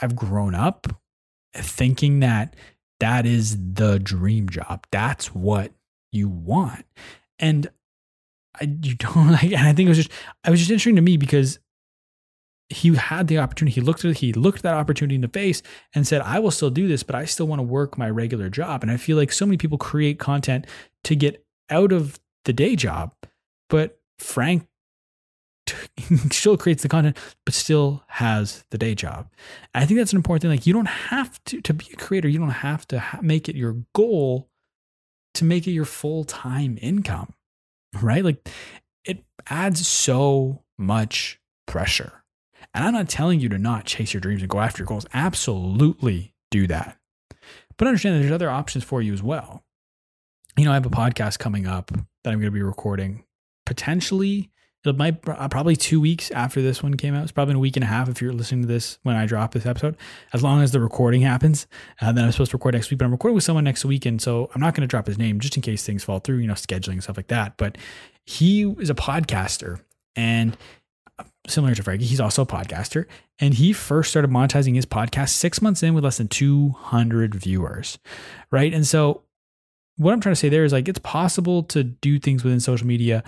I've 0.00 0.16
grown 0.16 0.54
up 0.54 0.88
thinking 1.54 2.20
that 2.20 2.56
that 2.98 3.26
is 3.26 3.56
the 3.74 3.98
dream 3.98 4.48
job. 4.48 4.86
That's 4.90 5.34
what 5.34 5.72
you 6.12 6.28
want. 6.28 6.84
And 7.38 7.68
I, 8.60 8.64
you 8.82 8.94
don't 8.96 9.32
like, 9.32 9.44
and 9.44 9.66
I 9.66 9.72
think 9.72 9.86
it 9.86 9.90
was 9.90 9.98
just, 9.98 10.12
I 10.44 10.50
was 10.50 10.58
just 10.58 10.70
interesting 10.70 10.96
to 10.96 11.02
me 11.02 11.16
because 11.16 11.60
he 12.70 12.94
had 12.94 13.26
the 13.26 13.38
opportunity. 13.38 13.74
He 13.74 13.80
looked 13.80 14.04
at 14.04 14.18
he 14.18 14.32
looked 14.32 14.62
that 14.62 14.74
opportunity 14.74 15.16
in 15.16 15.20
the 15.20 15.28
face 15.28 15.60
and 15.92 16.06
said, 16.06 16.22
"I 16.22 16.38
will 16.38 16.52
still 16.52 16.70
do 16.70 16.86
this, 16.86 17.02
but 17.02 17.16
I 17.16 17.24
still 17.24 17.48
want 17.48 17.58
to 17.58 17.64
work 17.64 17.98
my 17.98 18.08
regular 18.08 18.48
job." 18.48 18.82
And 18.82 18.92
I 18.92 18.96
feel 18.96 19.16
like 19.16 19.32
so 19.32 19.44
many 19.44 19.56
people 19.56 19.76
create 19.76 20.20
content 20.20 20.66
to 21.04 21.16
get 21.16 21.44
out 21.68 21.92
of 21.92 22.20
the 22.44 22.52
day 22.52 22.76
job, 22.76 23.12
but 23.68 23.98
Frank 24.18 24.66
still 26.30 26.56
creates 26.56 26.82
the 26.82 26.88
content, 26.88 27.16
but 27.44 27.54
still 27.54 28.02
has 28.08 28.64
the 28.70 28.78
day 28.78 28.94
job. 28.94 29.28
And 29.74 29.84
I 29.84 29.86
think 29.86 29.98
that's 29.98 30.12
an 30.12 30.16
important 30.16 30.42
thing. 30.42 30.50
Like 30.50 30.66
you 30.66 30.72
don't 30.72 30.86
have 30.86 31.42
to 31.44 31.60
to 31.62 31.74
be 31.74 31.86
a 31.92 31.96
creator. 31.96 32.28
You 32.28 32.38
don't 32.38 32.50
have 32.50 32.86
to 32.88 32.98
ha- 32.98 33.20
make 33.22 33.48
it 33.48 33.56
your 33.56 33.76
goal 33.94 34.48
to 35.34 35.44
make 35.44 35.66
it 35.66 35.72
your 35.72 35.84
full 35.84 36.24
time 36.24 36.78
income, 36.80 37.34
right? 38.00 38.24
Like 38.24 38.48
it 39.04 39.24
adds 39.48 39.86
so 39.86 40.64
much 40.78 41.40
pressure 41.66 42.20
and 42.74 42.84
I'm 42.84 42.92
not 42.92 43.08
telling 43.08 43.40
you 43.40 43.48
to 43.48 43.58
not 43.58 43.84
chase 43.84 44.14
your 44.14 44.20
dreams 44.20 44.42
and 44.42 44.50
go 44.50 44.60
after 44.60 44.82
your 44.82 44.86
goals. 44.86 45.06
Absolutely 45.12 46.34
do 46.50 46.66
that. 46.68 46.98
But 47.76 47.88
understand 47.88 48.16
that 48.16 48.20
there's 48.20 48.32
other 48.32 48.50
options 48.50 48.84
for 48.84 49.02
you 49.02 49.12
as 49.12 49.22
well. 49.22 49.64
You 50.56 50.64
know, 50.64 50.72
I 50.72 50.74
have 50.74 50.86
a 50.86 50.90
podcast 50.90 51.38
coming 51.38 51.66
up 51.66 51.90
that 51.90 52.30
I'm 52.30 52.38
going 52.38 52.42
to 52.42 52.50
be 52.50 52.62
recording 52.62 53.24
potentially. 53.66 54.50
It 54.84 54.96
might 54.96 55.28
uh, 55.28 55.46
probably 55.48 55.76
two 55.76 56.00
weeks 56.00 56.30
after 56.30 56.62
this 56.62 56.82
one 56.82 56.94
came 56.96 57.14
out. 57.14 57.22
It's 57.22 57.32
probably 57.32 57.54
a 57.54 57.58
week 57.58 57.76
and 57.76 57.84
a 57.84 57.86
half 57.86 58.08
if 58.08 58.22
you're 58.22 58.32
listening 58.32 58.62
to 58.62 58.68
this 58.68 58.98
when 59.02 59.14
I 59.14 59.26
drop 59.26 59.52
this 59.52 59.66
episode. 59.66 59.96
As 60.32 60.42
long 60.42 60.62
as 60.62 60.72
the 60.72 60.80
recording 60.80 61.20
happens, 61.20 61.66
uh, 62.00 62.12
then 62.12 62.24
I'm 62.24 62.32
supposed 62.32 62.50
to 62.52 62.56
record 62.56 62.74
next 62.74 62.90
week. 62.90 62.98
But 62.98 63.04
I'm 63.04 63.12
recording 63.12 63.34
with 63.34 63.44
someone 63.44 63.64
next 63.64 63.84
week, 63.84 64.06
and 64.06 64.20
so 64.20 64.50
I'm 64.54 64.60
not 64.60 64.74
going 64.74 64.82
to 64.82 64.86
drop 64.86 65.06
his 65.06 65.18
name 65.18 65.38
just 65.38 65.54
in 65.54 65.62
case 65.62 65.84
things 65.84 66.02
fall 66.02 66.18
through. 66.18 66.38
You 66.38 66.46
know, 66.46 66.54
scheduling 66.54 66.94
and 66.94 67.02
stuff 67.02 67.18
like 67.18 67.28
that. 67.28 67.58
But 67.58 67.76
he 68.24 68.62
is 68.62 68.88
a 68.88 68.94
podcaster, 68.94 69.80
and 70.16 70.56
similar 71.46 71.74
to 71.74 71.82
Frankie, 71.82 72.06
he's 72.06 72.20
also 72.20 72.42
a 72.42 72.46
podcaster. 72.46 73.06
And 73.38 73.54
he 73.54 73.72
first 73.72 74.10
started 74.10 74.30
monetizing 74.30 74.74
his 74.74 74.86
podcast 74.86 75.30
six 75.30 75.60
months 75.62 75.82
in 75.82 75.94
with 75.94 76.04
less 76.04 76.18
than 76.18 76.28
200 76.28 77.34
viewers. 77.34 77.98
Right. 78.50 78.72
And 78.72 78.86
so, 78.86 79.22
what 80.00 80.14
I'm 80.14 80.20
trying 80.20 80.34
to 80.34 80.40
say 80.40 80.48
there 80.48 80.64
is 80.64 80.72
like, 80.72 80.88
it's 80.88 80.98
possible 81.00 81.62
to 81.64 81.84
do 81.84 82.18
things 82.18 82.42
within 82.42 82.58
social 82.58 82.86
media, 82.86 83.22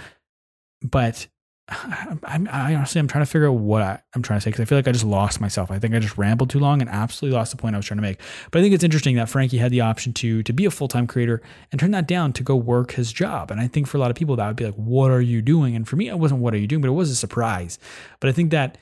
but 0.83 1.29
I'm, 1.69 2.49
I 2.51 2.75
honestly, 2.75 2.99
I'm 2.99 3.09
trying 3.09 3.25
to 3.25 3.31
figure 3.31 3.47
out 3.47 3.59
what 3.59 3.83
I, 3.83 4.01
am 4.17 4.23
trying 4.23 4.39
to 4.39 4.43
say 4.43 4.51
because 4.51 4.63
I 4.63 4.65
feel 4.65 4.79
like 4.79 4.89
I 4.89 4.93
just 4.93 5.05
lost 5.05 5.39
myself. 5.39 5.71
I 5.71 5.79
think 5.79 5.95
I 5.95 5.99
just 5.99 6.17
rambled 6.17 6.49
too 6.49 6.59
long 6.59 6.81
and 6.81 6.89
absolutely 6.89 7.37
lost 7.37 7.51
the 7.51 7.59
point 7.59 7.75
I 7.75 7.79
was 7.79 7.85
trying 7.85 7.99
to 7.99 8.03
make. 8.03 8.20
But 8.51 8.58
I 8.58 8.63
think 8.63 8.75
it's 8.75 8.82
interesting 8.82 9.17
that 9.17 9.29
Frankie 9.29 9.58
had 9.58 9.70
the 9.70 9.82
option 9.82 10.15
to 10.15 10.43
to 10.43 10.53
be 10.53 10.65
a 10.65 10.70
full 10.70 10.89
time 10.89 11.06
creator 11.06 11.43
and 11.70 11.79
turn 11.79 11.91
that 11.91 12.08
down 12.08 12.32
to 12.35 12.43
go 12.43 12.56
work 12.56 12.93
his 12.93 13.13
job. 13.13 13.51
And 13.51 13.61
I 13.61 13.69
think 13.69 13.87
for 13.87 13.99
a 13.99 14.01
lot 14.01 14.11
of 14.11 14.17
people 14.17 14.35
that 14.37 14.46
would 14.46 14.56
be 14.56 14.65
like, 14.65 14.75
"What 14.75 15.11
are 15.11 15.20
you 15.20 15.43
doing?" 15.43 15.77
And 15.77 15.87
for 15.87 15.96
me, 15.96 16.08
it 16.08 16.19
wasn't 16.19 16.41
"What 16.41 16.55
are 16.55 16.58
you 16.58 16.67
doing," 16.67 16.81
but 16.81 16.89
it 16.89 16.93
was 16.93 17.11
a 17.11 17.17
surprise. 17.17 17.79
But 18.19 18.31
I 18.31 18.32
think 18.32 18.51
that. 18.51 18.79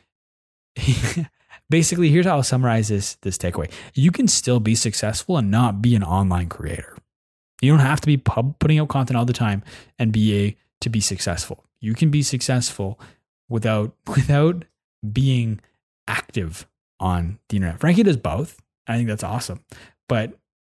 basically, 1.70 2.08
here's 2.08 2.26
how 2.26 2.36
I'll 2.36 2.42
summarize 2.42 2.88
this 2.88 3.16
this 3.16 3.36
takeaway. 3.36 3.70
You 3.94 4.10
can 4.10 4.28
still 4.28 4.60
be 4.60 4.74
successful 4.74 5.36
and 5.36 5.50
not 5.50 5.82
be 5.82 5.94
an 5.94 6.04
online 6.04 6.48
creator. 6.48 6.96
You 7.60 7.70
don't 7.70 7.80
have 7.80 8.00
to 8.00 8.06
be 8.06 8.16
pub, 8.16 8.58
putting 8.58 8.78
out 8.78 8.88
content 8.88 9.16
all 9.16 9.24
the 9.24 9.32
time 9.32 9.62
and 9.98 10.12
be 10.12 10.46
a 10.46 10.56
to 10.80 10.88
be 10.88 11.00
successful 11.00 11.64
you 11.80 11.94
can 11.94 12.10
be 12.10 12.22
successful 12.22 13.00
without 13.48 13.94
without 14.06 14.64
being 15.12 15.60
active 16.06 16.66
on 16.98 17.38
the 17.48 17.56
internet. 17.56 17.80
Frankie 17.80 18.02
does 18.02 18.16
both. 18.16 18.60
I 18.86 18.96
think 18.96 19.08
that's 19.08 19.24
awesome. 19.24 19.64
But 20.08 20.34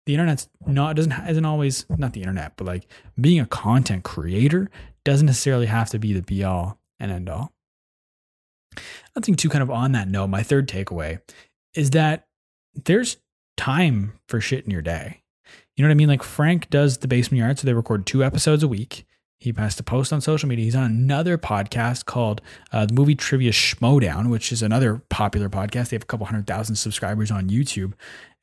the 0.06 0.14
internet's 0.14 0.48
not 0.66 0.96
doesn't 0.96 1.12
isn't 1.28 1.44
always 1.44 1.86
not 1.90 2.12
the 2.12 2.20
internet, 2.20 2.56
but 2.56 2.66
like 2.66 2.86
being 3.20 3.40
a 3.40 3.46
content 3.46 4.04
creator 4.04 4.70
doesn't 5.04 5.26
necessarily 5.26 5.66
have 5.66 5.90
to 5.90 5.98
be 5.98 6.12
the 6.12 6.22
be 6.22 6.44
all 6.44 6.78
and 6.98 7.10
end 7.10 7.28
all. 7.28 7.52
I 9.16 9.20
think 9.20 9.38
too 9.38 9.48
kind 9.48 9.62
of 9.62 9.70
on 9.70 9.92
that 9.92 10.08
note, 10.08 10.28
my 10.28 10.42
third 10.42 10.68
takeaway 10.68 11.20
is 11.74 11.90
that 11.90 12.26
there's 12.74 13.18
time 13.56 14.14
for 14.28 14.40
shit 14.40 14.64
in 14.64 14.70
your 14.70 14.82
day. 14.82 15.21
You 15.76 15.82
know 15.82 15.88
what 15.88 15.92
I 15.92 15.96
mean? 15.96 16.08
Like 16.08 16.22
Frank 16.22 16.70
does 16.70 16.98
the 16.98 17.08
basement 17.08 17.40
yard, 17.40 17.58
so 17.58 17.66
they 17.66 17.72
record 17.72 18.06
two 18.06 18.22
episodes 18.22 18.62
a 18.62 18.68
week. 18.68 19.06
He 19.42 19.52
has 19.56 19.74
to 19.74 19.82
post 19.82 20.12
on 20.12 20.20
social 20.20 20.48
media. 20.48 20.64
He's 20.64 20.76
on 20.76 20.84
another 20.84 21.36
podcast 21.36 22.04
called 22.04 22.40
uh, 22.70 22.86
the 22.86 22.94
Movie 22.94 23.16
Trivia 23.16 23.50
Schmoedown, 23.50 24.30
which 24.30 24.52
is 24.52 24.62
another 24.62 25.02
popular 25.08 25.48
podcast. 25.48 25.88
They 25.88 25.96
have 25.96 26.04
a 26.04 26.06
couple 26.06 26.26
hundred 26.26 26.46
thousand 26.46 26.76
subscribers 26.76 27.32
on 27.32 27.48
YouTube, 27.48 27.94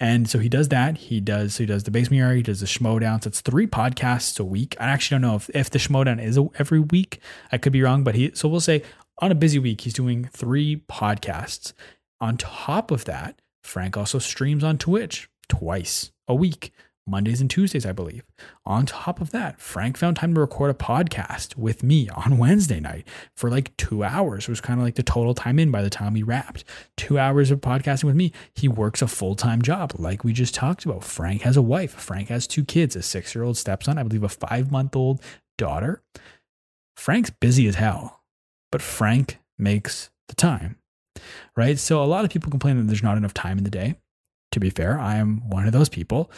and 0.01 0.29
so 0.29 0.39
he 0.39 0.49
does 0.49 0.67
that. 0.69 0.97
He 0.97 1.21
does 1.21 1.55
so 1.55 1.63
he 1.63 1.67
does 1.67 1.83
the 1.83 1.91
Basement 1.91 2.19
Yard. 2.19 2.35
He 2.35 2.43
does 2.43 2.59
the 2.59 2.65
Schmoedown. 2.65 3.23
So 3.23 3.29
it's 3.29 3.39
three 3.39 3.65
podcasts 3.65 4.41
a 4.41 4.43
week. 4.43 4.75
I 4.77 4.87
actually 4.87 5.15
don't 5.15 5.29
know 5.29 5.35
if 5.37 5.49
if 5.51 5.69
the 5.69 5.79
Schmoedown 5.79 6.21
is 6.21 6.37
every 6.57 6.81
week. 6.81 7.21
I 7.49 7.57
could 7.57 7.71
be 7.71 7.81
wrong, 7.81 8.03
but 8.03 8.15
he 8.15 8.31
so 8.33 8.49
we'll 8.49 8.59
say 8.59 8.83
on 9.19 9.31
a 9.31 9.35
busy 9.35 9.57
week 9.59 9.81
he's 9.81 9.93
doing 9.93 10.25
three 10.33 10.83
podcasts. 10.89 11.71
On 12.19 12.35
top 12.35 12.91
of 12.91 13.05
that, 13.05 13.41
Frank 13.63 13.95
also 13.95 14.19
streams 14.19 14.65
on 14.65 14.77
Twitch 14.77 15.29
twice 15.47 16.11
a 16.27 16.35
week 16.35 16.73
Mondays 17.09 17.41
and 17.41 17.49
Tuesdays, 17.49 17.85
I 17.85 17.91
believe. 17.91 18.23
On 18.65 18.85
top 18.85 19.19
of 19.19 19.31
that, 19.31 19.59
Frank 19.59 19.97
found 19.97 20.17
time 20.17 20.33
to 20.33 20.39
record 20.39 20.69
a 20.69 20.73
podcast 20.73 21.57
with 21.57 21.83
me 21.83 22.09
on 22.09 22.37
Wednesday 22.37 22.79
night 22.79 23.07
for 23.35 23.49
like 23.49 23.75
two 23.77 24.03
hours. 24.03 24.43
It 24.43 24.49
was 24.49 24.61
kind 24.61 24.79
of 24.79 24.85
like 24.85 24.95
the 24.95 25.03
total 25.03 25.33
time 25.33 25.59
in 25.59 25.71
by 25.71 25.81
the 25.81 25.89
time 25.89 26.13
we 26.13 26.23
wrapped. 26.23 26.63
Two 26.97 27.17
hours 27.17 27.51
of 27.51 27.61
podcasting 27.61 28.05
with 28.05 28.15
me. 28.15 28.31
He 28.53 28.67
works 28.67 29.01
a 29.01 29.07
full 29.07 29.35
time 29.35 29.61
job, 29.61 29.93
like 29.97 30.23
we 30.23 30.33
just 30.33 30.53
talked 30.53 30.85
about. 30.85 31.03
Frank 31.03 31.41
has 31.41 31.57
a 31.57 31.61
wife. 31.61 31.93
Frank 31.93 32.29
has 32.29 32.47
two 32.47 32.63
kids 32.63 32.95
a 32.95 33.01
six 33.01 33.33
year 33.33 33.43
old 33.43 33.57
stepson, 33.57 33.97
I 33.97 34.03
believe 34.03 34.23
a 34.23 34.29
five 34.29 34.71
month 34.71 34.95
old 34.95 35.21
daughter. 35.57 36.03
Frank's 36.95 37.29
busy 37.29 37.67
as 37.67 37.75
hell, 37.75 38.21
but 38.71 38.81
Frank 38.81 39.39
makes 39.57 40.09
the 40.27 40.35
time, 40.35 40.77
right? 41.55 41.79
So 41.79 42.03
a 42.03 42.05
lot 42.05 42.25
of 42.25 42.31
people 42.31 42.51
complain 42.51 42.77
that 42.77 42.83
there's 42.83 43.03
not 43.03 43.17
enough 43.17 43.33
time 43.33 43.57
in 43.57 43.63
the 43.63 43.69
day. 43.69 43.95
To 44.53 44.59
be 44.59 44.69
fair, 44.69 44.99
I 44.99 45.17
am 45.17 45.47
one 45.49 45.67
of 45.67 45.73
those 45.73 45.89
people, 45.89 46.31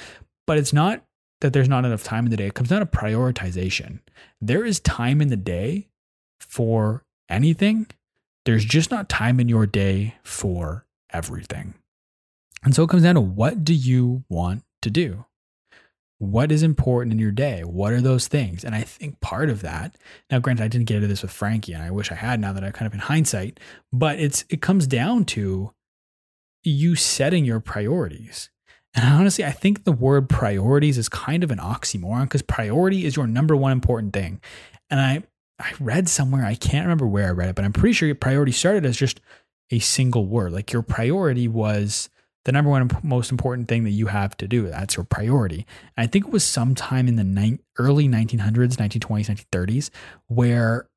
but 0.48 0.58
it's 0.58 0.74
not 0.74 1.04
that 1.42 1.54
there's 1.54 1.70
not 1.70 1.86
enough 1.86 2.04
time 2.04 2.26
in 2.26 2.32
the 2.32 2.38
day. 2.38 2.48
It 2.48 2.54
comes 2.54 2.70
down 2.70 2.80
to 2.80 2.86
prioritization. 2.86 4.00
There 4.40 4.64
is 4.64 4.80
time 4.80 5.22
in 5.22 5.30
the 5.30 5.38
day 5.38 5.90
for 6.40 7.04
anything. 7.30 7.88
There's 8.46 8.66
just 8.66 8.92
not 8.92 9.10
time 9.10 9.40
in 9.40 9.50
your 9.50 9.66
day 9.66 10.16
for 10.24 10.86
everything. 11.12 11.74
And 12.64 12.76
so 12.76 12.84
it 12.84 12.90
comes 12.90 13.04
down 13.04 13.16
to 13.16 13.22
what 13.22 13.64
do 13.64 13.74
you 13.74 14.24
want 14.30 14.64
to 14.84 14.90
do? 14.90 15.26
What 16.20 16.52
is 16.52 16.62
important 16.62 17.14
in 17.14 17.20
your 17.20 17.32
day? 17.32 17.64
What 17.64 17.94
are 17.94 18.02
those 18.02 18.28
things? 18.28 18.64
And 18.64 18.76
I 18.76 18.82
think 18.82 19.20
part 19.22 19.50
of 19.50 19.62
that, 19.62 19.96
now 20.30 20.38
granted, 20.38 20.64
I 20.64 20.68
didn't 20.68 20.86
get 20.86 20.98
into 20.98 21.08
this 21.08 21.24
with 21.24 21.32
Frankie, 21.32 21.74
and 21.74 21.82
I 21.82 21.90
wish 21.90 22.12
I 22.12 22.16
had 22.16 22.40
now 22.40 22.54
that 22.54 22.64
I 22.64 22.70
kind 22.70 22.86
of 22.86 22.94
in 22.94 23.00
hindsight, 23.00 23.60
but 23.92 24.20
it's 24.20 24.46
it 24.48 24.62
comes 24.62 24.86
down 24.86 25.26
to 25.26 25.72
you 26.64 26.96
setting 26.96 27.44
your 27.44 27.60
priorities. 27.60 28.52
And 28.94 29.06
honestly, 29.06 29.46
I 29.46 29.52
think 29.52 29.84
the 29.84 29.92
word 29.92 30.30
priorities 30.30 30.98
is 30.98 31.08
kind 31.08 31.44
of 31.44 31.52
an 31.52 31.60
oxymoron 31.60 32.24
because 32.24 32.42
priority 32.42 33.06
is 33.06 33.16
your 33.16 33.28
number 33.28 33.56
one 33.56 33.72
important 33.72 34.14
thing. 34.14 34.42
And 34.90 35.00
I 35.00 35.24
I 35.62 35.74
read 35.80 36.10
somewhere, 36.10 36.44
I 36.44 36.56
can't 36.56 36.86
remember 36.86 37.06
where 37.06 37.28
I 37.28 37.32
read 37.32 37.50
it, 37.50 37.56
but 37.56 37.64
I'm 37.64 37.74
pretty 37.74 37.94
sure 37.94 38.14
priority 38.16 38.52
started 38.52 38.86
as 38.86 38.98
just 38.98 39.22
a 39.70 39.80
single 39.80 40.26
word. 40.26 40.52
Like 40.52 40.74
your 40.74 40.82
priority 40.82 41.48
was 41.48 42.10
the 42.46 42.52
number 42.52 42.70
one 42.70 42.90
most 43.04 43.32
important 43.32 43.68
thing 43.68 43.84
that 43.84 43.92
you 43.92 44.08
have 44.08 44.36
to 44.38 44.48
do. 44.48 44.68
That's 44.68 44.98
your 44.98 45.04
priority. 45.04 45.68
And 45.96 46.04
I 46.04 46.08
think 46.08 46.26
it 46.26 46.32
was 46.32 46.44
sometime 46.44 47.08
in 47.08 47.16
the 47.16 47.24
ni- 47.24 47.60
early 47.78 48.08
1900s, 48.08 48.76
1920s, 48.76 49.46
1930s, 49.52 49.90
where 50.28 50.90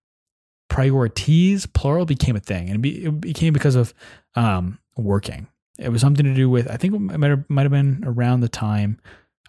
priorities, 0.71 1.67
plural, 1.67 2.07
became 2.07 2.35
a 2.35 2.41
thing. 2.41 2.69
And 2.69 2.77
it, 2.77 2.83
be, 2.83 3.05
it 3.05 3.21
became 3.21 3.53
because 3.53 3.75
of 3.75 3.93
um, 4.35 4.79
working. 4.97 5.47
It 5.79 5.89
was 5.91 6.01
something 6.01 6.25
to 6.25 6.35
do 6.35 6.49
with, 6.49 6.71
I 6.71 6.77
think 6.77 6.95
it 6.95 6.99
might 7.01 7.31
have, 7.31 7.45
might 7.49 7.63
have 7.63 7.73
been 7.73 8.03
around 8.07 8.41
the 8.41 8.49
time. 8.49 9.01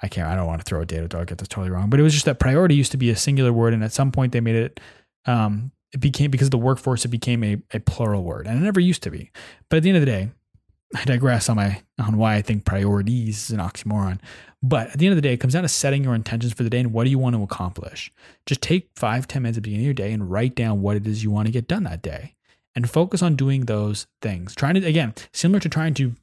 I 0.01 0.07
can't, 0.07 0.27
I 0.27 0.35
don't 0.35 0.47
want 0.47 0.59
to 0.59 0.65
throw 0.65 0.81
a 0.81 0.85
data 0.85 1.07
dog, 1.07 1.27
get 1.27 1.37
this 1.37 1.47
totally 1.47 1.69
wrong, 1.69 1.89
but 1.89 1.99
it 1.99 2.03
was 2.03 2.13
just 2.13 2.25
that 2.25 2.39
priority 2.39 2.75
used 2.75 2.91
to 2.91 2.97
be 2.97 3.09
a 3.09 3.15
singular 3.15 3.53
word. 3.53 3.73
And 3.73 3.83
at 3.83 3.93
some 3.93 4.11
point 4.11 4.31
they 4.31 4.41
made 4.41 4.55
it, 4.55 4.79
um, 5.25 5.71
it 5.93 5.99
became, 5.99 6.31
because 6.31 6.47
of 6.47 6.51
the 6.51 6.57
workforce, 6.57 7.05
it 7.05 7.09
became 7.09 7.43
a, 7.43 7.57
a 7.71 7.79
plural 7.79 8.23
word. 8.23 8.47
And 8.47 8.57
it 8.57 8.63
never 8.63 8.79
used 8.79 9.03
to 9.03 9.11
be. 9.11 9.31
But 9.69 9.77
at 9.77 9.83
the 9.83 9.89
end 9.89 9.97
of 9.97 10.01
the 10.01 10.11
day, 10.11 10.29
I 10.95 11.03
digress 11.03 11.49
on 11.49 11.55
my 11.55 11.81
on 11.99 12.17
why 12.17 12.35
I 12.35 12.41
think 12.41 12.63
priorities 12.63 13.45
is 13.45 13.51
an 13.51 13.59
oxymoron. 13.59 14.19
But 14.61 14.89
at 14.91 14.99
the 14.99 15.07
end 15.07 15.13
of 15.13 15.17
the 15.17 15.21
day, 15.21 15.33
it 15.33 15.37
comes 15.37 15.53
down 15.53 15.63
to 15.63 15.69
setting 15.69 16.03
your 16.03 16.15
intentions 16.15 16.53
for 16.53 16.63
the 16.63 16.69
day 16.69 16.79
and 16.79 16.93
what 16.93 17.05
do 17.05 17.09
you 17.09 17.19
want 17.19 17.35
to 17.35 17.43
accomplish. 17.43 18.11
Just 18.45 18.61
take 18.61 18.89
five, 18.95 19.27
ten 19.27 19.41
minutes 19.41 19.57
at 19.57 19.63
the 19.63 19.69
beginning 19.69 19.85
of 19.85 19.97
your 19.97 20.07
day 20.07 20.13
and 20.13 20.29
write 20.29 20.55
down 20.55 20.81
what 20.81 20.95
it 20.95 21.07
is 21.07 21.23
you 21.23 21.31
want 21.31 21.47
to 21.47 21.51
get 21.51 21.67
done 21.67 21.83
that 21.83 22.01
day. 22.01 22.34
And 22.75 22.89
focus 22.89 23.21
on 23.21 23.35
doing 23.35 23.65
those 23.65 24.05
things. 24.21 24.53
Trying 24.53 24.75
to 24.75 24.85
again, 24.85 25.13
similar 25.31 25.59
to 25.61 25.69
trying 25.69 25.93
to 25.95 26.15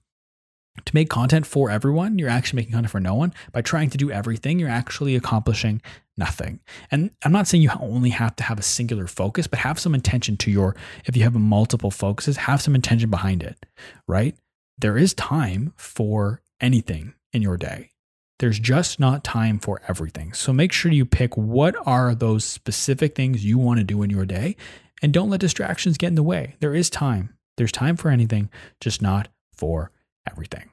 to 0.84 0.94
make 0.94 1.10
content 1.10 1.46
for 1.46 1.70
everyone, 1.70 2.18
you're 2.18 2.30
actually 2.30 2.58
making 2.58 2.72
content 2.72 2.90
for 2.90 3.00
no 3.00 3.14
one. 3.14 3.34
By 3.52 3.60
trying 3.60 3.90
to 3.90 3.98
do 3.98 4.10
everything, 4.10 4.58
you're 4.58 4.70
actually 4.70 5.14
accomplishing 5.16 5.82
nothing. 6.16 6.60
And 6.90 7.10
I'm 7.24 7.32
not 7.32 7.46
saying 7.46 7.62
you 7.62 7.70
only 7.80 8.10
have 8.10 8.36
to 8.36 8.44
have 8.44 8.58
a 8.58 8.62
singular 8.62 9.06
focus, 9.06 9.46
but 9.46 9.58
have 9.60 9.78
some 9.78 9.94
intention 9.94 10.36
to 10.38 10.50
your, 10.50 10.74
if 11.04 11.16
you 11.16 11.24
have 11.24 11.34
multiple 11.34 11.90
focuses, 11.90 12.38
have 12.38 12.62
some 12.62 12.74
intention 12.74 13.10
behind 13.10 13.42
it, 13.42 13.66
right? 14.08 14.34
There 14.78 14.96
is 14.96 15.14
time 15.14 15.74
for 15.76 16.40
anything 16.60 17.14
in 17.32 17.42
your 17.42 17.56
day. 17.56 17.90
There's 18.38 18.58
just 18.58 18.98
not 18.98 19.22
time 19.22 19.58
for 19.58 19.80
everything. 19.86 20.32
So 20.32 20.52
make 20.52 20.72
sure 20.72 20.90
you 20.90 21.06
pick 21.06 21.36
what 21.36 21.76
are 21.86 22.14
those 22.14 22.44
specific 22.44 23.14
things 23.14 23.44
you 23.44 23.58
want 23.58 23.78
to 23.78 23.84
do 23.84 24.02
in 24.02 24.10
your 24.10 24.24
day 24.24 24.56
and 25.02 25.12
don't 25.12 25.30
let 25.30 25.40
distractions 25.40 25.98
get 25.98 26.08
in 26.08 26.14
the 26.14 26.22
way. 26.22 26.56
There 26.60 26.74
is 26.74 26.88
time. 26.88 27.34
There's 27.56 27.72
time 27.72 27.96
for 27.96 28.08
anything, 28.08 28.48
just 28.80 29.02
not 29.02 29.28
for 29.52 29.90
everything. 30.30 30.70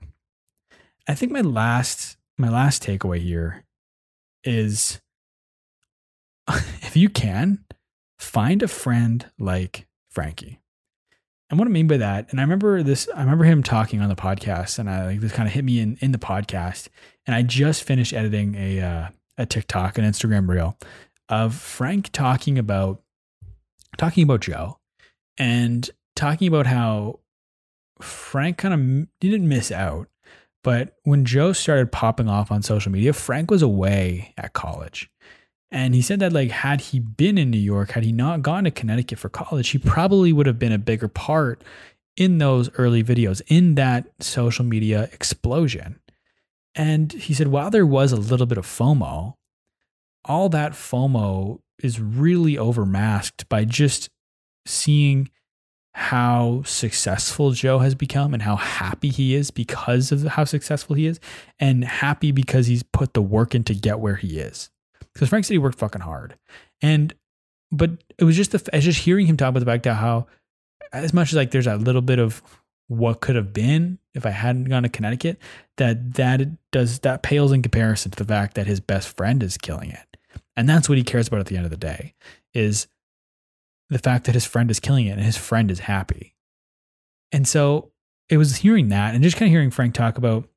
I 1.07 1.15
think 1.15 1.31
my 1.31 1.41
last 1.41 2.17
my 2.37 2.49
last 2.49 2.83
takeaway 2.83 3.19
here 3.19 3.65
is 4.43 5.01
if 6.47 6.95
you 6.95 7.09
can 7.09 7.65
find 8.17 8.63
a 8.63 8.67
friend 8.67 9.25
like 9.37 9.87
Frankie. 10.09 10.59
And 11.49 11.57
what 11.57 11.67
I 11.67 11.71
mean 11.71 11.87
by 11.87 11.97
that, 11.97 12.29
and 12.29 12.39
I 12.39 12.43
remember 12.43 12.83
this, 12.83 13.09
I 13.15 13.21
remember 13.21 13.43
him 13.43 13.63
talking 13.63 14.01
on 14.01 14.09
the 14.09 14.15
podcast, 14.15 14.77
and 14.77 14.87
I 14.87 15.07
like 15.07 15.19
this 15.19 15.31
kind 15.31 15.47
of 15.47 15.53
hit 15.53 15.65
me 15.65 15.79
in 15.79 15.97
in 15.99 16.11
the 16.11 16.19
podcast. 16.19 16.89
And 17.25 17.35
I 17.35 17.41
just 17.41 17.83
finished 17.83 18.13
editing 18.13 18.55
a 18.55 18.81
uh, 18.81 19.07
a 19.37 19.45
TikTok 19.45 19.97
an 19.97 20.05
Instagram 20.05 20.47
reel 20.47 20.77
of 21.27 21.55
Frank 21.55 22.11
talking 22.11 22.59
about 22.59 23.01
talking 23.99 24.23
about 24.23 24.39
Joe 24.39 24.79
and 25.37 25.87
talking 26.15 26.47
about 26.47 26.65
how 26.65 27.19
Frank 28.01 28.57
kind 28.57 28.73
of 28.73 29.07
didn't 29.19 29.47
miss 29.47 29.71
out, 29.71 30.07
but 30.63 30.95
when 31.03 31.25
Joe 31.25 31.53
started 31.53 31.91
popping 31.91 32.29
off 32.29 32.51
on 32.51 32.63
social 32.63 32.91
media, 32.91 33.13
Frank 33.13 33.51
was 33.51 33.61
away 33.61 34.33
at 34.37 34.53
college. 34.53 35.09
And 35.71 35.93
he 35.93 36.01
said 36.01 36.19
that 36.21 36.33
like 36.33 36.49
had 36.49 36.81
he 36.81 36.99
been 36.99 37.37
in 37.37 37.51
New 37.51 37.59
York, 37.59 37.91
had 37.91 38.03
he 38.03 38.11
not 38.11 38.41
gone 38.41 38.63
to 38.63 38.71
Connecticut 38.71 39.19
for 39.19 39.29
college, 39.29 39.69
he 39.69 39.77
probably 39.77 40.33
would 40.33 40.47
have 40.47 40.57
been 40.57 40.71
a 40.71 40.79
bigger 40.79 41.07
part 41.07 41.63
in 42.17 42.37
those 42.39 42.69
early 42.77 43.03
videos, 43.03 43.41
in 43.47 43.75
that 43.75 44.07
social 44.19 44.65
media 44.65 45.09
explosion. 45.13 45.99
And 46.73 47.11
he 47.13 47.33
said 47.33 47.47
while 47.47 47.69
there 47.69 47.85
was 47.85 48.11
a 48.11 48.17
little 48.17 48.45
bit 48.45 48.57
of 48.57 48.65
FOMO, 48.65 49.35
all 50.25 50.49
that 50.49 50.73
FOMO 50.73 51.59
is 51.83 51.99
really 51.99 52.55
overmasked 52.55 53.47
by 53.49 53.65
just 53.65 54.09
seeing 54.65 55.29
how 55.93 56.61
successful 56.65 57.51
Joe 57.51 57.79
has 57.79 57.95
become 57.95 58.33
and 58.33 58.43
how 58.43 58.55
happy 58.55 59.09
he 59.09 59.35
is 59.35 59.51
because 59.51 60.11
of 60.11 60.23
how 60.23 60.43
successful 60.45 60.95
he 60.95 61.07
is, 61.07 61.19
and 61.59 61.83
happy 61.83 62.31
because 62.31 62.67
he's 62.67 62.83
put 62.83 63.13
the 63.13 63.21
work 63.21 63.55
in 63.55 63.63
to 63.65 63.73
get 63.73 63.99
where 63.99 64.15
he 64.15 64.39
is. 64.39 64.69
Because 65.13 65.29
Frank 65.29 65.45
said 65.45 65.53
he 65.53 65.57
worked 65.57 65.79
fucking 65.79 66.01
hard, 66.01 66.37
and 66.81 67.13
but 67.71 67.91
it 68.17 68.23
was 68.23 68.35
just 68.35 68.51
the 68.51 68.79
just 68.79 69.01
hearing 69.01 69.25
him 69.27 69.37
talk 69.37 69.49
about 69.49 69.59
the 69.59 69.65
fact 69.65 69.83
that 69.83 69.95
how 69.95 70.27
as 70.93 71.13
much 71.13 71.29
as 71.29 71.35
like 71.35 71.51
there's 71.51 71.67
a 71.67 71.75
little 71.75 72.01
bit 72.01 72.19
of 72.19 72.41
what 72.87 73.21
could 73.21 73.35
have 73.35 73.53
been 73.53 73.99
if 74.15 74.25
I 74.25 74.31
hadn't 74.31 74.65
gone 74.65 74.83
to 74.83 74.89
Connecticut, 74.89 75.37
that 75.77 76.15
that 76.15 76.41
does 76.71 76.99
that 76.99 77.23
pales 77.23 77.51
in 77.51 77.61
comparison 77.61 78.11
to 78.11 78.17
the 78.17 78.25
fact 78.25 78.55
that 78.55 78.67
his 78.67 78.79
best 78.79 79.15
friend 79.15 79.43
is 79.43 79.57
killing 79.57 79.91
it, 79.91 80.08
and 80.55 80.67
that's 80.67 80.89
what 80.89 80.97
he 80.97 81.03
cares 81.03 81.27
about 81.27 81.39
at 81.39 81.45
the 81.47 81.57
end 81.57 81.65
of 81.65 81.71
the 81.71 81.77
day 81.77 82.13
is 82.53 82.87
the 83.89 83.99
fact 83.99 84.25
that 84.25 84.35
his 84.35 84.45
friend 84.45 84.69
is 84.69 84.79
killing 84.79 85.07
it 85.07 85.11
and 85.11 85.21
his 85.21 85.37
friend 85.37 85.71
is 85.71 85.79
happy. 85.79 86.35
And 87.31 87.47
so 87.47 87.91
it 88.29 88.37
was 88.37 88.57
hearing 88.57 88.89
that 88.89 89.13
and 89.13 89.23
just 89.23 89.37
kind 89.37 89.47
of 89.47 89.51
hearing 89.51 89.71
Frank 89.71 89.93
talk 89.93 90.17
about 90.17 90.47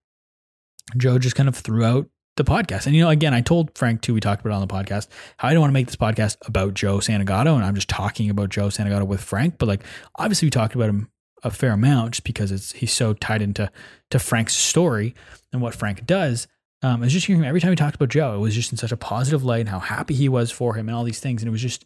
Joe 0.96 1.18
just 1.18 1.36
kind 1.36 1.48
of 1.48 1.56
throughout 1.56 2.08
the 2.36 2.44
podcast. 2.44 2.86
And, 2.86 2.94
you 2.94 3.02
know, 3.02 3.10
again, 3.10 3.34
I 3.34 3.40
told 3.40 3.76
Frank 3.76 4.02
too, 4.02 4.14
we 4.14 4.20
talked 4.20 4.40
about 4.40 4.50
it 4.50 4.60
on 4.60 4.66
the 4.66 4.74
podcast, 4.74 5.08
how 5.36 5.48
I 5.48 5.52
don't 5.52 5.60
want 5.60 5.70
to 5.70 5.74
make 5.74 5.86
this 5.86 5.96
podcast 5.96 6.36
about 6.46 6.74
Joe 6.74 6.98
Santagato 6.98 7.54
and 7.54 7.64
I'm 7.64 7.74
just 7.74 7.88
talking 7.88 8.30
about 8.30 8.50
Joe 8.50 8.68
Santagato 8.68 9.06
with 9.06 9.20
Frank. 9.20 9.58
But 9.58 9.68
like, 9.68 9.84
obviously, 10.16 10.46
we 10.46 10.50
talked 10.50 10.74
about 10.74 10.88
him 10.88 11.10
a 11.42 11.50
fair 11.50 11.72
amount 11.72 12.12
just 12.12 12.24
because 12.24 12.52
it's 12.52 12.72
he's 12.72 12.92
so 12.92 13.14
tied 13.14 13.42
into 13.42 13.70
to 14.10 14.18
Frank's 14.18 14.54
story 14.54 15.14
and 15.52 15.60
what 15.60 15.74
Frank 15.74 16.06
does. 16.06 16.46
Um, 16.82 17.00
I 17.00 17.04
was 17.04 17.12
just 17.12 17.26
hearing 17.26 17.42
him 17.42 17.48
every 17.48 17.60
time 17.60 17.70
he 17.70 17.76
talked 17.76 17.94
about 17.94 18.08
Joe, 18.08 18.34
it 18.34 18.38
was 18.38 18.54
just 18.54 18.72
in 18.72 18.78
such 18.78 18.92
a 18.92 18.96
positive 18.96 19.44
light 19.44 19.60
and 19.60 19.68
how 19.68 19.78
happy 19.78 20.14
he 20.14 20.28
was 20.28 20.50
for 20.50 20.74
him 20.74 20.88
and 20.88 20.96
all 20.96 21.04
these 21.04 21.20
things. 21.20 21.42
And 21.42 21.48
it 21.48 21.52
was 21.52 21.62
just 21.62 21.84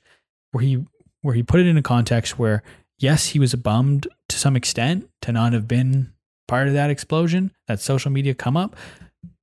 where 0.52 0.64
he 0.64 0.84
where 1.22 1.34
he 1.34 1.42
put 1.42 1.60
it 1.60 1.66
in 1.66 1.76
a 1.76 1.82
context 1.82 2.38
where 2.38 2.62
yes, 2.98 3.28
he 3.28 3.38
was 3.38 3.54
bummed 3.54 4.08
to 4.28 4.38
some 4.38 4.56
extent 4.56 5.08
to 5.22 5.32
not 5.32 5.52
have 5.52 5.68
been 5.68 6.12
part 6.48 6.68
of 6.68 6.74
that 6.74 6.90
explosion, 6.90 7.52
that 7.66 7.80
social 7.80 8.10
media 8.10 8.34
come 8.34 8.56
up, 8.56 8.76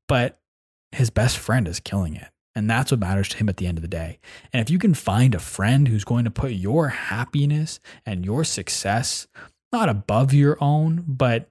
but 0.07 0.39
his 0.91 1.09
best 1.09 1.37
friend 1.37 1.67
is 1.67 1.79
killing 1.79 2.15
it. 2.15 2.27
And 2.55 2.69
that's 2.69 2.91
what 2.91 2.99
matters 2.99 3.29
to 3.29 3.37
him 3.37 3.49
at 3.49 3.57
the 3.57 3.65
end 3.65 3.77
of 3.77 3.81
the 3.81 3.87
day. 3.87 4.19
And 4.51 4.61
if 4.61 4.69
you 4.69 4.77
can 4.77 4.93
find 4.93 5.33
a 5.33 5.39
friend 5.39 5.87
who's 5.87 6.03
going 6.03 6.23
to 6.25 6.31
put 6.31 6.51
your 6.51 6.89
happiness 6.89 7.79
and 8.05 8.23
your 8.23 8.43
success 8.43 9.27
not 9.71 9.89
above 9.89 10.33
your 10.33 10.57
own, 10.61 11.03
but 11.07 11.49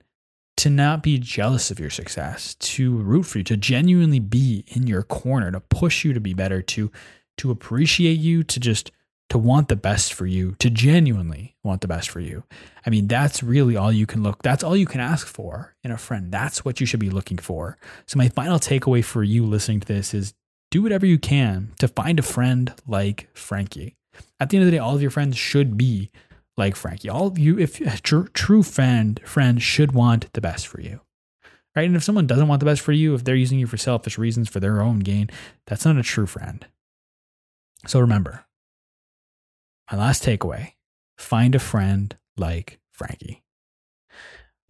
to 0.62 0.70
not 0.70 1.02
be 1.02 1.18
jealous 1.18 1.72
of 1.72 1.80
your 1.80 1.90
success, 1.90 2.54
to 2.54 2.96
root 2.96 3.24
for 3.24 3.38
you, 3.38 3.44
to 3.44 3.56
genuinely 3.56 4.20
be 4.20 4.64
in 4.68 4.86
your 4.86 5.02
corner, 5.02 5.50
to 5.50 5.58
push 5.58 6.04
you 6.04 6.12
to 6.12 6.20
be 6.20 6.34
better, 6.34 6.62
to 6.62 6.88
to 7.38 7.50
appreciate 7.50 8.20
you, 8.20 8.44
to 8.44 8.60
just 8.60 8.92
to 9.28 9.38
want 9.38 9.66
the 9.66 9.74
best 9.74 10.14
for 10.14 10.24
you, 10.24 10.54
to 10.60 10.70
genuinely 10.70 11.56
want 11.64 11.80
the 11.80 11.88
best 11.88 12.10
for 12.10 12.20
you. 12.20 12.44
I 12.86 12.90
mean, 12.90 13.08
that's 13.08 13.42
really 13.42 13.76
all 13.76 13.90
you 13.90 14.06
can 14.06 14.22
look, 14.22 14.40
that's 14.42 14.62
all 14.62 14.76
you 14.76 14.86
can 14.86 15.00
ask 15.00 15.26
for 15.26 15.74
in 15.82 15.90
a 15.90 15.98
friend. 15.98 16.30
That's 16.30 16.64
what 16.64 16.78
you 16.78 16.86
should 16.86 17.00
be 17.00 17.10
looking 17.10 17.38
for. 17.38 17.76
So, 18.06 18.16
my 18.16 18.28
final 18.28 18.60
takeaway 18.60 19.04
for 19.04 19.24
you 19.24 19.44
listening 19.44 19.80
to 19.80 19.88
this 19.88 20.14
is 20.14 20.32
do 20.70 20.80
whatever 20.80 21.06
you 21.06 21.18
can 21.18 21.72
to 21.80 21.88
find 21.88 22.20
a 22.20 22.22
friend 22.22 22.72
like 22.86 23.28
Frankie. 23.34 23.96
At 24.38 24.50
the 24.50 24.58
end 24.58 24.62
of 24.62 24.70
the 24.70 24.76
day, 24.76 24.78
all 24.78 24.94
of 24.94 25.02
your 25.02 25.10
friends 25.10 25.36
should 25.36 25.76
be 25.76 26.12
like 26.56 26.76
Frankie. 26.76 27.08
All 27.08 27.26
of 27.26 27.38
you, 27.38 27.58
if 27.58 27.80
a 27.80 28.00
true, 28.00 28.28
true 28.34 28.62
friend, 28.62 29.20
friend 29.24 29.62
should 29.62 29.92
want 29.92 30.32
the 30.32 30.40
best 30.40 30.66
for 30.66 30.80
you. 30.80 31.00
Right. 31.74 31.86
And 31.86 31.96
if 31.96 32.04
someone 32.04 32.26
doesn't 32.26 32.48
want 32.48 32.60
the 32.60 32.66
best 32.66 32.82
for 32.82 32.92
you, 32.92 33.14
if 33.14 33.24
they're 33.24 33.34
using 33.34 33.58
you 33.58 33.66
for 33.66 33.78
selfish 33.78 34.18
reasons 34.18 34.48
for 34.48 34.60
their 34.60 34.82
own 34.82 34.98
gain, 34.98 35.30
that's 35.66 35.86
not 35.86 35.96
a 35.96 36.02
true 36.02 36.26
friend. 36.26 36.66
So 37.86 37.98
remember, 37.98 38.44
my 39.90 39.96
last 39.96 40.22
takeaway 40.22 40.72
find 41.16 41.54
a 41.54 41.58
friend 41.58 42.14
like 42.36 42.78
Frankie. 42.90 43.41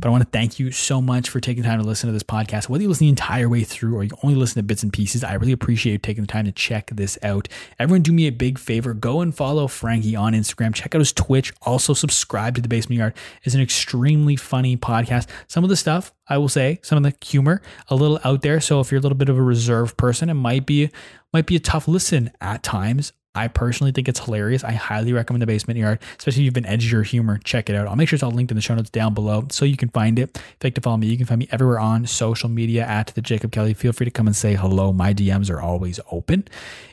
But 0.03 0.09
I 0.09 0.11
want 0.11 0.25
to 0.25 0.31
thank 0.37 0.59
you 0.59 0.73
so 0.73 1.01
much 1.01 1.31
for 1.31 1.39
taking 1.39 1.63
time 1.63 1.79
to 1.79 1.87
listen 1.87 2.09
to 2.09 2.13
this 2.13 2.25
podcast. 2.25 2.69
Whether 2.69 2.83
you 2.83 2.89
listen 2.89 3.05
the 3.05 3.11
entire 3.11 3.49
way 3.49 3.63
through 3.63 3.95
or 3.95 4.03
you 4.03 4.11
only 4.25 4.35
listen 4.35 4.57
to 4.57 4.65
bits 4.65 4.83
and 4.83 4.93
pieces, 4.93 5.23
I 5.23 5.35
really 5.35 5.53
appreciate 5.53 5.93
you 5.93 5.99
taking 5.99 6.25
the 6.25 6.27
time 6.27 6.45
to 6.45 6.51
check 6.51 6.91
this 6.93 7.17
out. 7.23 7.47
Everyone, 7.79 8.03
do 8.03 8.13
me 8.13 8.27
a 8.27 8.33
big 8.33 8.59
favor 8.59 8.95
go 8.95 9.21
and 9.21 9.33
follow 9.33 9.69
Frankie 9.69 10.17
on 10.17 10.33
Instagram. 10.33 10.75
Check 10.75 10.97
out 10.97 10.99
his 10.99 11.13
Twitch. 11.13 11.53
Also, 11.63 11.95
subscribe 11.95 12.57
to 12.57 12.61
The 12.61 12.67
Basement 12.67 12.99
Yard. 12.99 13.15
It's 13.45 13.55
an 13.55 13.61
extremely 13.61 14.35
funny 14.35 14.77
podcast. 14.77 15.29
Some 15.47 15.63
of 15.63 15.71
the 15.71 15.77
stuff, 15.77 16.13
I 16.29 16.37
will 16.37 16.49
say, 16.49 16.81
some 16.83 16.97
of 16.97 17.05
the 17.05 17.15
humor, 17.25 17.63
a 17.87 17.95
little 17.95 18.19
out 18.25 18.43
there. 18.43 18.61
So 18.61 18.81
if 18.81 18.91
you're 18.91 18.99
a 18.99 19.03
little 19.03 19.17
bit 19.17 19.29
of 19.29 19.39
a 19.39 19.43
reserved 19.43 19.97
person, 19.97 20.29
it 20.29 20.35
might 20.35 20.67
be 20.67 20.91
might 21.33 21.47
be 21.47 21.55
a 21.55 21.61
tough 21.61 21.87
listen 21.87 22.33
at 22.41 22.65
times. 22.65 23.13
I 23.35 23.49
personally 23.49 23.93
think 23.93 24.09
it's 24.09 24.21
hilarious. 24.21 24.63
I 24.63 24.73
highly 24.73 25.13
recommend 25.13 25.41
the 25.41 25.47
Basement 25.47 25.79
Yard, 25.79 26.01
especially 26.19 26.43
if 26.43 26.45
you've 26.45 26.55
been 26.55 26.67
edgy 26.67 26.95
or 26.95 27.03
humor. 27.03 27.39
Check 27.39 27.71
it 27.71 27.77
out. 27.77 27.89
I'll 27.89 27.97
make 27.97 28.09
sure 28.09 28.17
it's 28.17 28.23
all 28.23 28.31
linked 28.31 28.51
in 28.51 28.57
the 28.57 28.61
show 28.63 28.75
notes 28.75 28.91
down 28.91 29.15
below 29.15 29.47
so 29.51 29.65
you 29.65 29.77
can 29.77 29.89
find 29.89 30.19
it. 30.19 30.37
If 30.37 30.57
you'd 30.61 30.65
like 30.65 30.75
to 30.75 30.81
follow 30.83 30.99
me, 30.99 31.07
you 31.07 31.17
can 31.17 31.25
find 31.25 31.39
me 31.39 31.49
everywhere 31.51 31.81
on 31.81 32.07
social 32.07 32.51
media 32.51 32.85
at 32.85 33.09
the 33.09 33.23
Jacob 33.23 33.51
Kelly. 33.51 33.73
Feel 33.73 33.93
free 33.93 34.05
to 34.05 34.11
come 34.11 34.27
and 34.27 34.37
say 34.37 34.55
hello. 34.55 34.93
My 34.93 35.15
DMs 35.15 35.51
are 35.51 35.63
always 35.63 35.99
open. 36.11 36.47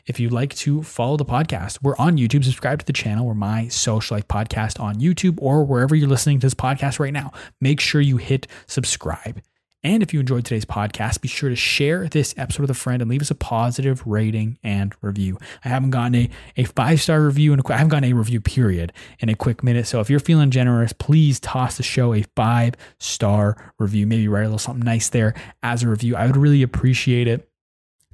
If 0.06 0.18
you'd 0.18 0.32
like 0.32 0.54
to 0.56 0.82
follow 0.82 1.18
the 1.18 1.26
podcast, 1.26 1.78
we're 1.82 1.96
on 1.96 2.16
YouTube. 2.16 2.44
Subscribe 2.44 2.78
to 2.78 2.86
the 2.86 2.92
channel. 2.94 3.26
We're 3.26 3.34
my 3.34 3.68
social 3.68 4.16
life 4.16 4.28
podcast 4.28 4.80
on 4.80 4.96
YouTube 4.96 5.38
or 5.42 5.64
wherever 5.64 5.94
you're 5.94 6.08
listening 6.08 6.40
to 6.40 6.46
this 6.46 6.54
podcast 6.54 6.98
right 6.98 7.12
now. 7.12 7.32
Make 7.60 7.80
sure 7.80 8.00
you 8.00 8.16
hit 8.16 8.46
subscribe. 8.66 9.42
And 9.82 10.02
if 10.02 10.12
you 10.12 10.20
enjoyed 10.20 10.44
today's 10.44 10.66
podcast, 10.66 11.22
be 11.22 11.28
sure 11.28 11.48
to 11.48 11.56
share 11.56 12.06
this 12.06 12.34
episode 12.36 12.62
with 12.62 12.70
a 12.70 12.74
friend 12.74 13.00
and 13.00 13.10
leave 13.10 13.22
us 13.22 13.30
a 13.30 13.34
positive 13.34 14.06
rating 14.06 14.58
and 14.62 14.94
review. 15.00 15.38
I 15.64 15.68
haven't 15.68 15.90
gotten 15.90 16.14
a, 16.14 16.30
a 16.58 16.64
five 16.64 17.00
star 17.00 17.22
review 17.22 17.54
in 17.54 17.60
a, 17.60 17.62
I 17.72 17.76
haven't 17.76 17.88
gotten 17.88 18.10
a 18.10 18.14
review 18.14 18.42
period 18.42 18.92
in 19.20 19.30
a 19.30 19.34
quick 19.34 19.64
minute. 19.64 19.86
So 19.86 20.00
if 20.00 20.10
you're 20.10 20.20
feeling 20.20 20.50
generous, 20.50 20.92
please 20.92 21.40
toss 21.40 21.78
the 21.78 21.82
show 21.82 22.12
a 22.12 22.22
five 22.36 22.74
star 22.98 23.72
review. 23.78 24.06
Maybe 24.06 24.28
write 24.28 24.42
a 24.42 24.44
little 24.44 24.58
something 24.58 24.84
nice 24.84 25.08
there 25.08 25.34
as 25.62 25.82
a 25.82 25.88
review. 25.88 26.14
I 26.14 26.26
would 26.26 26.36
really 26.36 26.62
appreciate 26.62 27.26
it. 27.26 27.48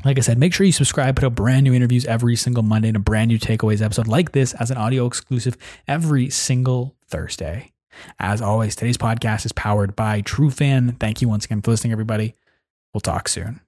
Like 0.05 0.19
I 0.19 0.21
said, 0.21 0.39
make 0.39 0.55
sure 0.55 0.67
you 0.67 0.73
subscribe, 0.73 1.17
put 1.17 1.25
out 1.25 1.35
brand 1.35 1.65
new 1.65 1.73
interviews 1.73 2.05
every 2.05 2.37
single 2.37 2.63
Monday 2.63 2.89
and 2.89 2.97
a 2.97 3.01
brand 3.01 3.29
new 3.29 3.39
takeaways 3.39 3.83
episode 3.83 4.07
like 4.07 4.33
this 4.33 4.55
as 4.55 4.71
an 4.71 4.77
audio 4.77 5.07
exclusive 5.07 5.57
every 5.89 6.31
single 6.31 6.95
Thursday. 7.09 7.73
As 8.19 8.41
always, 8.41 8.76
today's 8.76 8.99
podcast 8.99 9.47
is 9.47 9.53
powered 9.53 9.97
by 9.97 10.23
Trufan. 10.23 10.99
Thank 10.99 11.23
you 11.23 11.29
once 11.29 11.45
again 11.45 11.62
for 11.62 11.71
listening, 11.71 11.93
everybody. 11.93 12.35
We'll 12.93 13.00
talk 13.00 13.29
soon. 13.29 13.61